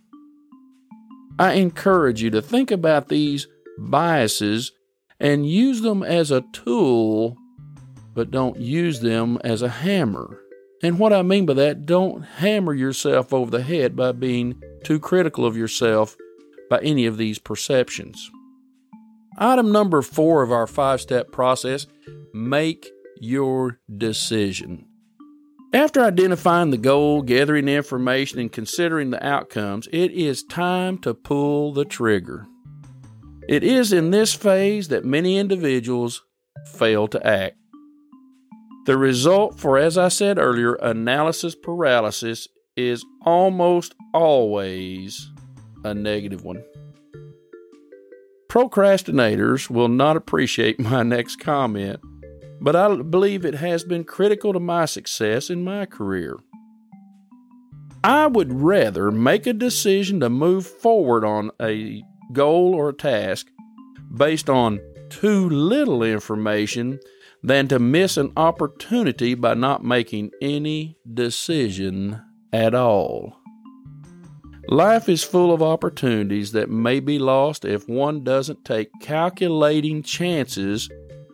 I 1.39 1.53
encourage 1.53 2.21
you 2.21 2.29
to 2.31 2.41
think 2.41 2.71
about 2.71 3.09
these 3.09 3.47
biases 3.77 4.71
and 5.19 5.49
use 5.49 5.81
them 5.81 6.03
as 6.03 6.31
a 6.31 6.43
tool, 6.51 7.37
but 8.13 8.31
don't 8.31 8.59
use 8.59 8.99
them 8.99 9.37
as 9.43 9.61
a 9.61 9.69
hammer. 9.69 10.39
And 10.83 10.99
what 10.99 11.13
I 11.13 11.21
mean 11.21 11.45
by 11.45 11.53
that, 11.53 11.85
don't 11.85 12.21
hammer 12.21 12.73
yourself 12.73 13.33
over 13.33 13.49
the 13.49 13.63
head 13.63 13.95
by 13.95 14.11
being 14.11 14.61
too 14.83 14.99
critical 14.99 15.45
of 15.45 15.57
yourself 15.57 16.15
by 16.69 16.79
any 16.81 17.05
of 17.05 17.17
these 17.17 17.39
perceptions. 17.39 18.29
Item 19.37 19.71
number 19.71 20.01
four 20.01 20.43
of 20.43 20.51
our 20.51 20.67
five 20.67 21.01
step 21.01 21.31
process 21.31 21.87
make 22.33 22.89
your 23.19 23.79
decision. 23.95 24.85
After 25.77 26.01
identifying 26.01 26.71
the 26.71 26.77
goal, 26.79 27.21
gathering 27.21 27.67
information, 27.67 28.39
and 28.39 28.51
considering 28.51 29.11
the 29.11 29.23
outcomes, 29.23 29.87
it 29.93 30.09
is 30.09 30.41
time 30.41 30.97
to 31.03 31.13
pull 31.13 31.71
the 31.71 31.85
trigger. 31.85 32.47
It 33.47 33.63
is 33.63 33.93
in 33.93 34.09
this 34.09 34.33
phase 34.33 34.87
that 34.87 35.05
many 35.05 35.37
individuals 35.37 36.23
fail 36.65 37.07
to 37.09 37.23
act. 37.23 37.57
The 38.87 38.97
result 38.97 39.59
for, 39.59 39.77
as 39.77 39.99
I 39.99 40.07
said 40.07 40.39
earlier, 40.39 40.73
analysis 40.81 41.53
paralysis 41.53 42.47
is 42.75 43.05
almost 43.23 43.93
always 44.15 45.31
a 45.83 45.93
negative 45.93 46.43
one. 46.43 46.63
Procrastinators 48.49 49.69
will 49.69 49.89
not 49.89 50.17
appreciate 50.17 50.79
my 50.79 51.03
next 51.03 51.35
comment, 51.35 51.99
but 52.59 52.75
I 52.75 52.95
believe 52.95 53.45
it 53.45 53.55
has 53.55 53.83
been 53.83 54.03
critical 54.03 54.53
to 54.53 54.59
my 54.59 54.85
success 54.85 55.49
in 55.49 55.63
my 55.63 55.85
career. 55.85 56.37
I 58.03 58.27
would 58.27 58.53
rather 58.53 59.11
make 59.11 59.47
a 59.47 59.53
decision 59.53 60.19
to 60.21 60.29
move 60.29 60.65
forward 60.65 61.25
on 61.25 61.51
a 61.61 62.03
goal 62.31 62.73
or 62.73 62.89
a 62.89 62.93
task 62.93 63.47
based 64.15 64.49
on 64.49 64.79
too 65.09 65.49
little 65.49 66.03
information 66.03 66.99
than 67.43 67.67
to 67.67 67.79
miss 67.79 68.17
an 68.17 68.31
opportunity 68.37 69.33
by 69.33 69.53
not 69.53 69.83
making 69.83 70.31
any 70.41 70.97
decision 71.13 72.21
at 72.51 72.73
all. 72.73 73.35
Life 74.69 75.07
is 75.07 75.23
full 75.23 75.53
of 75.53 75.63
opportunities 75.63 76.51
that 76.51 76.69
may 76.69 76.99
be 76.99 77.19
lost 77.19 77.63
if 77.63 77.87
one 77.87 78.23
doesn't 78.23 78.65
take 78.65 78.89
calculating 79.01 80.03
chances 80.03 80.89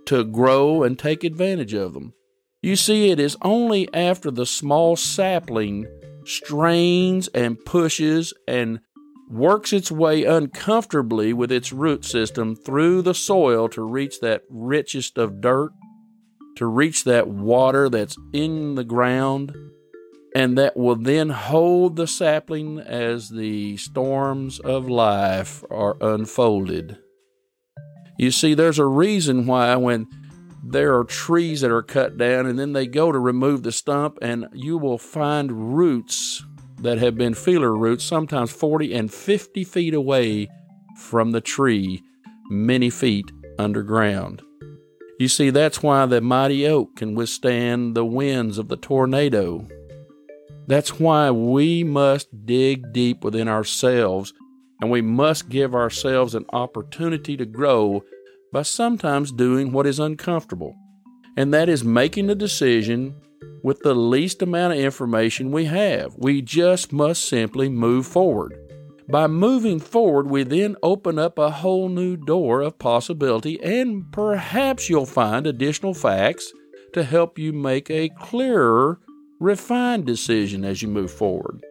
to 0.06 0.24
grow 0.24 0.84
and 0.84 0.98
take 0.98 1.24
advantage 1.24 1.74
of 1.74 1.94
them. 1.94 2.14
You 2.62 2.76
see, 2.76 3.12
it 3.12 3.20
is 3.20 3.38
only 3.42 3.94
after 3.94 4.32
the 4.32 4.46
small 4.46 4.96
sapling 4.96 5.86
strains 6.26 7.28
and 7.30 7.64
pushes 7.66 8.34
and 8.48 8.80
works 9.30 9.74
its 9.74 9.92
way 9.92 10.24
uncomfortably 10.24 11.34
with 11.34 11.52
its 11.52 11.74
root 11.74 12.06
system 12.06 12.56
through 12.56 13.02
the 13.02 13.14
soil 13.14 13.68
to 13.70 13.82
reach 13.82 14.20
that 14.22 14.44
richest 14.50 15.18
of 15.18 15.42
dirt, 15.42 15.72
to 16.56 16.66
reach 16.66 17.04
that 17.04 17.28
water 17.28 17.90
that's 17.90 18.18
in 18.32 18.76
the 18.76 18.84
ground, 18.84 19.56
and 20.36 20.58
that 20.58 20.78
will 20.78 20.96
then 20.96 21.30
hold 21.30 21.96
the 21.96 22.08
sapling 22.08 22.80
as 22.80 23.30
the 23.30 23.76
storms 23.78 24.60
of 24.60 24.90
life 24.90 25.64
are 25.70 25.98
unfolded. 26.02 26.98
You 28.18 28.32
see, 28.32 28.54
there's 28.54 28.80
a 28.80 28.86
reason 28.86 29.46
why 29.46 29.76
when 29.76 30.08
there 30.64 30.98
are 30.98 31.04
trees 31.04 31.62
that 31.62 31.72
are 31.72 31.84
cut 31.84 32.18
down 32.18 32.46
and 32.46 32.58
then 32.58 32.74
they 32.74 32.88
go 32.88 33.12
to 33.12 33.20
remove 33.20 33.64
the 33.64 33.72
stump, 33.72 34.18
and 34.22 34.48
you 34.54 34.78
will 34.78 34.98
find 34.98 35.76
roots 35.76 36.44
that 36.80 36.98
have 36.98 37.16
been 37.16 37.34
feeler 37.34 37.76
roots, 37.76 38.04
sometimes 38.04 38.52
40 38.52 38.94
and 38.94 39.14
50 39.14 39.64
feet 39.64 39.94
away 39.94 40.50
from 40.98 41.32
the 41.32 41.42
tree, 41.42 42.02
many 42.50 42.90
feet 42.90 43.32
underground. 43.58 44.42
You 45.20 45.28
see, 45.28 45.50
that's 45.50 45.82
why 45.84 46.06
the 46.06 46.22
mighty 46.22 46.68
oak 46.68 46.96
can 46.96 47.16
withstand 47.16 47.96
the 47.96 48.06
winds 48.06 48.58
of 48.58 48.68
the 48.68 48.78
tornado. 48.78 49.68
That's 50.68 51.00
why 51.00 51.30
we 51.32 51.84
must 51.84 52.46
dig 52.46 52.94
deep 52.94 53.24
within 53.24 53.48
ourselves 53.48 54.34
and 54.84 54.92
we 54.92 55.02
must 55.02 55.48
give 55.48 55.74
ourselves 55.74 56.36
an 56.36 56.46
opportunity 56.52 57.38
to 57.38 57.46
grow 57.46 58.04
by 58.52 58.64
sometimes 58.64 59.32
doing 59.32 59.72
what 59.72 59.88
is 59.88 59.98
uncomfortable, 59.98 60.76
and 61.38 61.54
that 61.54 61.70
is 61.70 61.86
making 61.86 62.30
a 62.30 62.36
decision 62.36 63.16
with 63.64 63.80
the 63.80 63.94
least 63.94 64.42
amount 64.42 64.74
of 64.74 64.80
information 64.80 65.54
we 65.54 65.64
have. 65.64 66.14
We 66.18 66.42
just 66.42 66.92
must 66.92 67.24
simply 67.24 67.70
move 67.70 68.06
forward. 68.06 68.60
By 69.08 69.28
moving 69.28 69.80
forward, 69.80 70.30
we 70.30 70.44
then 70.44 70.76
open 70.84 71.18
up 71.18 71.40
a 71.40 71.50
whole 71.50 71.88
new 71.88 72.18
door 72.18 72.60
of 72.60 72.78
possibility, 72.78 73.64
and 73.64 74.12
perhaps 74.12 74.90
you'll 74.90 75.06
find 75.06 75.48
additional 75.48 75.94
facts 75.94 76.52
to 76.92 77.06
help 77.06 77.40
you 77.40 77.54
make 77.54 77.90
a 77.90 78.10
clearer 78.20 79.00
refined 79.40 80.06
decision 80.06 80.66
as 80.66 80.82
you 80.82 80.90
move 80.90 81.10
forward. 81.10 81.64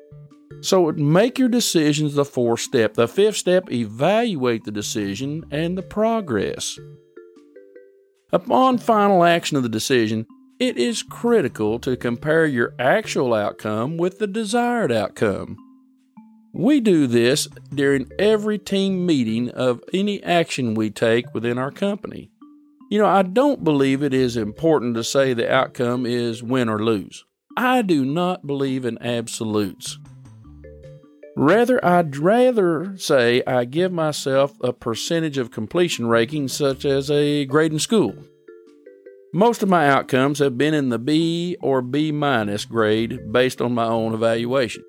So 0.62 0.92
make 0.92 1.38
your 1.38 1.48
decisions 1.48 2.14
the 2.14 2.25
fourth 2.25 2.61
step. 2.61 2.94
The 2.94 3.09
fifth 3.09 3.37
step, 3.37 3.70
evaluate 3.70 4.64
the 4.64 4.70
decision 4.70 5.44
and 5.51 5.77
the 5.77 5.83
progress. 5.83 6.79
Upon 8.33 8.79
final 8.79 9.25
action 9.25 9.57
of 9.57 9.64
the 9.64 9.68
decision, 9.68 10.25
it 10.61 10.79
is 10.79 11.03
critical 11.03 11.81
to 11.81 11.96
compare 11.96 12.46
your 12.46 12.75
actual 12.79 13.35
outcome 13.35 13.96
with 13.96 14.20
the 14.20 14.29
desired 14.29 14.92
outcome. 14.92 15.57
We 16.55 16.81
do 16.81 17.09
this 17.09 17.48
during 17.75 18.09
every 18.18 18.59
team 18.59 19.05
meeting 19.05 19.51
of 19.51 19.83
any 19.92 20.22
action 20.22 20.75
we 20.75 20.90
take 20.90 21.35
within 21.35 21.59
our 21.59 21.72
company. 21.72 22.31
You 22.88 22.98
know, 22.98 23.07
I 23.07 23.22
don't 23.22 23.64
believe 23.64 24.03
it 24.03 24.14
is 24.14 24.37
important 24.37 24.94
to 24.94 25.03
say 25.03 25.33
the 25.33 25.53
outcome 25.53 26.07
is 26.07 26.42
win 26.42 26.68
or 26.68 26.79
lose. 26.79 27.25
I 27.57 27.83
do 27.83 28.05
not 28.05 28.46
believe 28.46 28.85
in 28.85 29.03
absolutes. 29.03 29.98
Rather, 31.34 31.82
I'd 31.84 32.16
rather 32.16 32.94
say 32.96 33.42
I 33.46 33.64
give 33.64 33.90
myself 33.90 34.52
a 34.60 34.72
percentage 34.72 35.38
of 35.38 35.50
completion 35.50 36.06
ranking, 36.06 36.48
such 36.48 36.84
as 36.84 37.10
a 37.10 37.46
grade 37.46 37.72
in 37.72 37.78
school. 37.78 38.14
Most 39.32 39.62
of 39.62 39.68
my 39.68 39.88
outcomes 39.88 40.40
have 40.40 40.58
been 40.58 40.74
in 40.74 40.90
the 40.90 40.98
B 40.98 41.56
or 41.62 41.80
B 41.80 42.12
minus 42.12 42.66
grade 42.66 43.32
based 43.32 43.62
on 43.62 43.74
my 43.74 43.86
own 43.86 44.12
evaluation. 44.12 44.84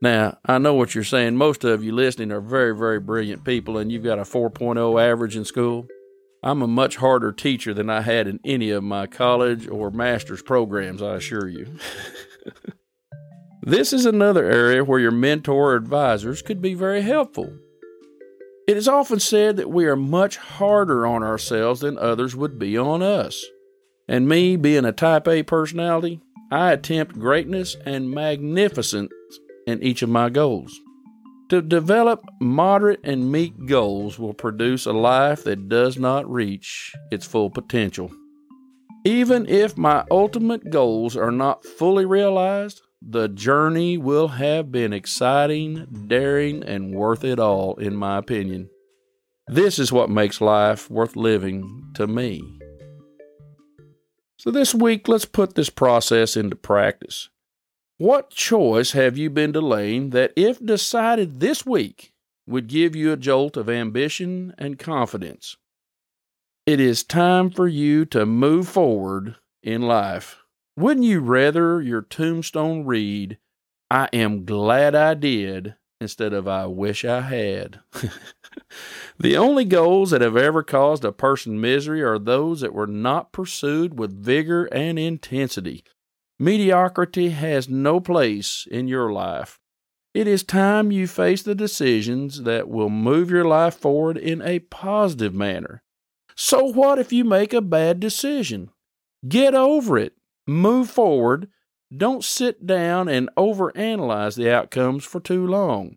Now, 0.00 0.38
I 0.44 0.58
know 0.58 0.74
what 0.74 0.96
you're 0.96 1.04
saying. 1.04 1.36
Most 1.36 1.62
of 1.62 1.84
you 1.84 1.92
listening 1.92 2.32
are 2.32 2.40
very, 2.40 2.76
very 2.76 2.98
brilliant 2.98 3.44
people, 3.44 3.78
and 3.78 3.92
you've 3.92 4.02
got 4.02 4.18
a 4.18 4.22
4.0 4.22 5.00
average 5.00 5.36
in 5.36 5.44
school. 5.44 5.86
I'm 6.42 6.60
a 6.60 6.66
much 6.66 6.96
harder 6.96 7.30
teacher 7.30 7.72
than 7.72 7.88
I 7.88 8.00
had 8.00 8.26
in 8.26 8.40
any 8.44 8.70
of 8.70 8.82
my 8.82 9.06
college 9.06 9.68
or 9.68 9.92
master's 9.92 10.42
programs, 10.42 11.00
I 11.00 11.14
assure 11.14 11.48
you. 11.48 11.76
this 13.62 13.92
is 13.92 14.04
another 14.04 14.44
area 14.44 14.84
where 14.84 14.98
your 14.98 15.10
mentor 15.10 15.72
or 15.72 15.76
advisors 15.76 16.42
could 16.42 16.60
be 16.60 16.74
very 16.74 17.02
helpful. 17.02 17.56
It 18.68 18.76
is 18.76 18.88
often 18.88 19.20
said 19.20 19.56
that 19.56 19.70
we 19.70 19.86
are 19.86 19.96
much 19.96 20.36
harder 20.36 21.06
on 21.06 21.22
ourselves 21.22 21.80
than 21.80 21.98
others 21.98 22.36
would 22.36 22.58
be 22.58 22.76
on 22.76 23.02
us. 23.02 23.44
And 24.08 24.28
me, 24.28 24.56
being 24.56 24.84
a 24.84 24.92
type 24.92 25.26
A 25.28 25.42
personality, 25.42 26.20
I 26.50 26.72
attempt 26.72 27.18
greatness 27.18 27.76
and 27.86 28.10
magnificence 28.10 29.12
in 29.66 29.82
each 29.82 30.02
of 30.02 30.08
my 30.08 30.28
goals. 30.28 30.78
To 31.48 31.62
develop 31.62 32.24
moderate 32.40 33.00
and 33.04 33.30
meek 33.30 33.66
goals 33.66 34.18
will 34.18 34.34
produce 34.34 34.86
a 34.86 34.92
life 34.92 35.44
that 35.44 35.68
does 35.68 35.98
not 35.98 36.30
reach 36.30 36.94
its 37.10 37.26
full 37.26 37.50
potential. 37.50 38.10
Even 39.04 39.46
if 39.48 39.76
my 39.76 40.04
ultimate 40.10 40.70
goals 40.70 41.16
are 41.16 41.32
not 41.32 41.64
fully 41.64 42.04
realized, 42.04 42.82
the 43.04 43.28
journey 43.28 43.98
will 43.98 44.28
have 44.28 44.70
been 44.70 44.92
exciting, 44.92 45.86
daring, 46.06 46.62
and 46.62 46.94
worth 46.94 47.24
it 47.24 47.38
all, 47.38 47.74
in 47.76 47.96
my 47.96 48.18
opinion. 48.18 48.70
This 49.48 49.78
is 49.78 49.92
what 49.92 50.10
makes 50.10 50.40
life 50.40 50.90
worth 50.90 51.16
living 51.16 51.90
to 51.94 52.06
me. 52.06 52.42
So, 54.36 54.50
this 54.50 54.74
week, 54.74 55.08
let's 55.08 55.24
put 55.24 55.54
this 55.54 55.70
process 55.70 56.36
into 56.36 56.56
practice. 56.56 57.28
What 57.98 58.30
choice 58.30 58.92
have 58.92 59.16
you 59.16 59.30
been 59.30 59.52
delaying 59.52 60.10
that, 60.10 60.32
if 60.36 60.64
decided 60.64 61.40
this 61.40 61.64
week, 61.64 62.12
would 62.46 62.66
give 62.66 62.96
you 62.96 63.12
a 63.12 63.16
jolt 63.16 63.56
of 63.56 63.68
ambition 63.68 64.54
and 64.58 64.78
confidence? 64.78 65.56
It 66.66 66.80
is 66.80 67.04
time 67.04 67.50
for 67.50 67.68
you 67.68 68.04
to 68.06 68.26
move 68.26 68.68
forward 68.68 69.36
in 69.62 69.82
life. 69.82 70.41
Wouldn't 70.76 71.04
you 71.04 71.20
rather 71.20 71.82
your 71.82 72.02
tombstone 72.02 72.86
read, 72.86 73.38
I 73.90 74.08
am 74.12 74.46
glad 74.46 74.94
I 74.94 75.12
did, 75.12 75.74
instead 76.00 76.32
of 76.32 76.48
I 76.48 76.64
wish 76.64 77.04
I 77.04 77.20
had? 77.20 77.80
the 79.18 79.36
only 79.36 79.66
goals 79.66 80.10
that 80.10 80.22
have 80.22 80.36
ever 80.36 80.62
caused 80.62 81.04
a 81.04 81.12
person 81.12 81.60
misery 81.60 82.02
are 82.02 82.18
those 82.18 82.62
that 82.62 82.72
were 82.72 82.86
not 82.86 83.32
pursued 83.32 83.98
with 83.98 84.24
vigor 84.24 84.64
and 84.66 84.98
intensity. 84.98 85.84
Mediocrity 86.38 87.30
has 87.30 87.68
no 87.68 88.00
place 88.00 88.66
in 88.70 88.88
your 88.88 89.12
life. 89.12 89.60
It 90.14 90.26
is 90.26 90.42
time 90.42 90.90
you 90.90 91.06
face 91.06 91.42
the 91.42 91.54
decisions 91.54 92.42
that 92.42 92.68
will 92.68 92.90
move 92.90 93.30
your 93.30 93.44
life 93.44 93.74
forward 93.74 94.16
in 94.16 94.40
a 94.42 94.58
positive 94.58 95.34
manner. 95.34 95.82
So, 96.34 96.64
what 96.64 96.98
if 96.98 97.12
you 97.12 97.24
make 97.24 97.52
a 97.52 97.60
bad 97.60 98.00
decision? 98.00 98.70
Get 99.28 99.54
over 99.54 99.98
it. 99.98 100.14
Move 100.46 100.90
forward. 100.90 101.48
Don't 101.94 102.24
sit 102.24 102.66
down 102.66 103.08
and 103.08 103.28
overanalyze 103.36 104.36
the 104.36 104.50
outcomes 104.50 105.04
for 105.04 105.20
too 105.20 105.46
long. 105.46 105.96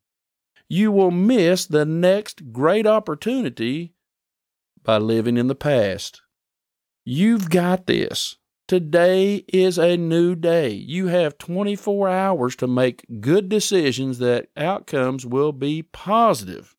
You 0.68 0.92
will 0.92 1.12
miss 1.12 1.66
the 1.66 1.86
next 1.86 2.52
great 2.52 2.86
opportunity 2.88 3.94
by 4.84 4.98
living 4.98 5.38
in 5.38 5.48
the 5.48 5.56
past. 5.56 6.22
You've 7.04 7.50
got 7.50 7.86
this. 7.86 8.38
Today 8.68 9.46
is 9.48 9.78
a 9.78 9.96
new 9.96 10.34
day. 10.34 10.70
You 10.70 11.08
have 11.08 11.38
24 11.38 12.10
hours 12.10 12.56
to 12.58 12.68
make 12.68 13.06
good 13.22 13.48
decisions 13.48 14.18
that 14.18 14.48
outcomes 14.58 15.24
will 15.24 15.52
be 15.52 15.84
positive. 15.84 16.76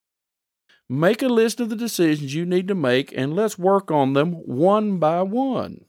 Make 0.88 1.22
a 1.22 1.28
list 1.28 1.60
of 1.60 1.68
the 1.68 1.76
decisions 1.76 2.34
you 2.34 2.44
need 2.44 2.66
to 2.68 2.74
make 2.74 3.16
and 3.16 3.34
let's 3.34 3.58
work 3.58 3.90
on 3.90 4.12
them 4.12 4.32
one 4.32 4.98
by 4.98 5.22
one. 5.22 5.85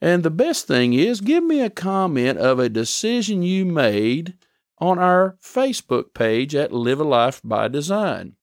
And 0.00 0.22
the 0.22 0.30
best 0.30 0.66
thing 0.66 0.92
is, 0.92 1.20
give 1.20 1.42
me 1.42 1.60
a 1.60 1.70
comment 1.70 2.38
of 2.38 2.58
a 2.58 2.68
decision 2.68 3.42
you 3.42 3.64
made 3.64 4.34
on 4.78 4.98
our 4.98 5.36
Facebook 5.42 6.12
page 6.12 6.54
at 6.54 6.72
Live 6.72 7.00
a 7.00 7.04
Life 7.04 7.40
by 7.42 7.68
Design. 7.68 8.36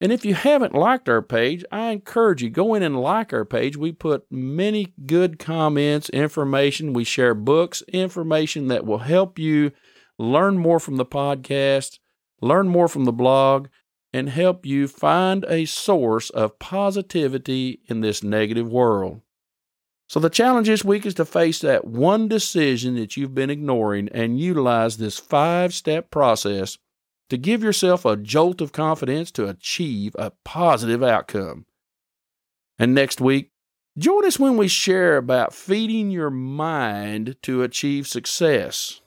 And 0.00 0.12
if 0.12 0.24
you 0.24 0.34
haven't 0.34 0.74
liked 0.74 1.08
our 1.08 1.22
page, 1.22 1.64
I 1.72 1.90
encourage 1.90 2.42
you 2.42 2.50
go 2.50 2.74
in 2.74 2.84
and 2.84 3.00
like 3.00 3.32
our 3.32 3.44
page. 3.44 3.76
We 3.76 3.90
put 3.90 4.30
many 4.30 4.94
good 5.06 5.40
comments, 5.40 6.08
information, 6.10 6.92
we 6.92 7.02
share 7.02 7.34
books, 7.34 7.82
information 7.88 8.68
that 8.68 8.86
will 8.86 8.98
help 8.98 9.40
you 9.40 9.72
learn 10.16 10.58
more 10.58 10.78
from 10.78 10.96
the 10.96 11.04
podcast, 11.04 11.98
learn 12.40 12.68
more 12.68 12.86
from 12.86 13.04
the 13.04 13.12
blog, 13.12 13.66
and 14.12 14.28
help 14.28 14.64
you 14.64 14.86
find 14.86 15.44
a 15.48 15.64
source 15.64 16.30
of 16.30 16.60
positivity 16.60 17.80
in 17.86 18.00
this 18.00 18.22
negative 18.22 18.70
world. 18.70 19.20
So, 20.08 20.20
the 20.20 20.30
challenge 20.30 20.68
this 20.68 20.84
week 20.84 21.04
is 21.04 21.12
to 21.14 21.24
face 21.26 21.60
that 21.60 21.86
one 21.86 22.28
decision 22.28 22.94
that 22.94 23.16
you've 23.16 23.34
been 23.34 23.50
ignoring 23.50 24.08
and 24.08 24.40
utilize 24.40 24.96
this 24.96 25.18
five 25.18 25.74
step 25.74 26.10
process 26.10 26.78
to 27.28 27.36
give 27.36 27.62
yourself 27.62 28.06
a 28.06 28.16
jolt 28.16 28.62
of 28.62 28.72
confidence 28.72 29.30
to 29.32 29.46
achieve 29.46 30.16
a 30.18 30.32
positive 30.44 31.02
outcome. 31.02 31.66
And 32.78 32.94
next 32.94 33.20
week, 33.20 33.50
join 33.98 34.24
us 34.24 34.38
when 34.38 34.56
we 34.56 34.66
share 34.66 35.18
about 35.18 35.52
feeding 35.52 36.10
your 36.10 36.30
mind 36.30 37.36
to 37.42 37.62
achieve 37.62 38.08
success. 38.08 39.02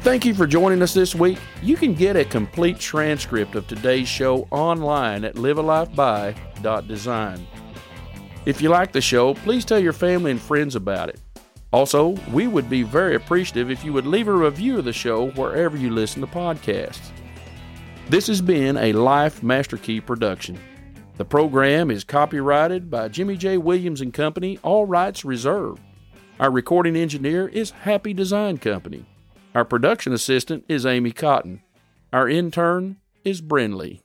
Thank 0.00 0.24
you 0.24 0.34
for 0.34 0.48
joining 0.48 0.82
us 0.82 0.92
this 0.92 1.14
week. 1.14 1.38
You 1.62 1.76
can 1.76 1.94
get 1.94 2.16
a 2.16 2.24
complete 2.24 2.80
transcript 2.80 3.54
of 3.54 3.68
today's 3.68 4.08
show 4.08 4.48
online 4.50 5.24
at 5.24 5.36
livealifeby.design. 5.36 7.46
If 8.46 8.60
you 8.60 8.68
like 8.68 8.92
the 8.92 9.00
show, 9.00 9.34
please 9.34 9.64
tell 9.64 9.78
your 9.78 9.94
family 9.94 10.30
and 10.30 10.40
friends 10.40 10.76
about 10.76 11.08
it. 11.08 11.20
Also, 11.72 12.10
we 12.30 12.46
would 12.46 12.68
be 12.68 12.82
very 12.82 13.16
appreciative 13.16 13.70
if 13.70 13.84
you 13.84 13.92
would 13.92 14.06
leave 14.06 14.28
a 14.28 14.32
review 14.32 14.78
of 14.78 14.84
the 14.84 14.92
show 14.92 15.30
wherever 15.30 15.76
you 15.76 15.90
listen 15.90 16.20
to 16.20 16.26
podcasts. 16.26 17.10
This 18.10 18.26
has 18.26 18.42
been 18.42 18.76
a 18.76 18.92
Life 18.92 19.42
Master 19.42 19.78
Key 19.78 20.00
production. 20.00 20.58
The 21.16 21.24
program 21.24 21.90
is 21.90 22.04
copyrighted 22.04 22.90
by 22.90 23.08
Jimmy 23.08 23.36
J. 23.36 23.56
Williams 23.56 24.00
and 24.00 24.12
Company, 24.12 24.58
all 24.62 24.84
rights 24.84 25.24
reserved. 25.24 25.80
Our 26.38 26.50
recording 26.50 26.96
engineer 26.96 27.48
is 27.48 27.70
Happy 27.70 28.12
Design 28.12 28.58
Company. 28.58 29.06
Our 29.54 29.64
production 29.64 30.12
assistant 30.12 30.64
is 30.68 30.84
Amy 30.84 31.12
Cotton. 31.12 31.62
Our 32.12 32.28
intern 32.28 32.98
is 33.24 33.40
Brinley. 33.40 34.02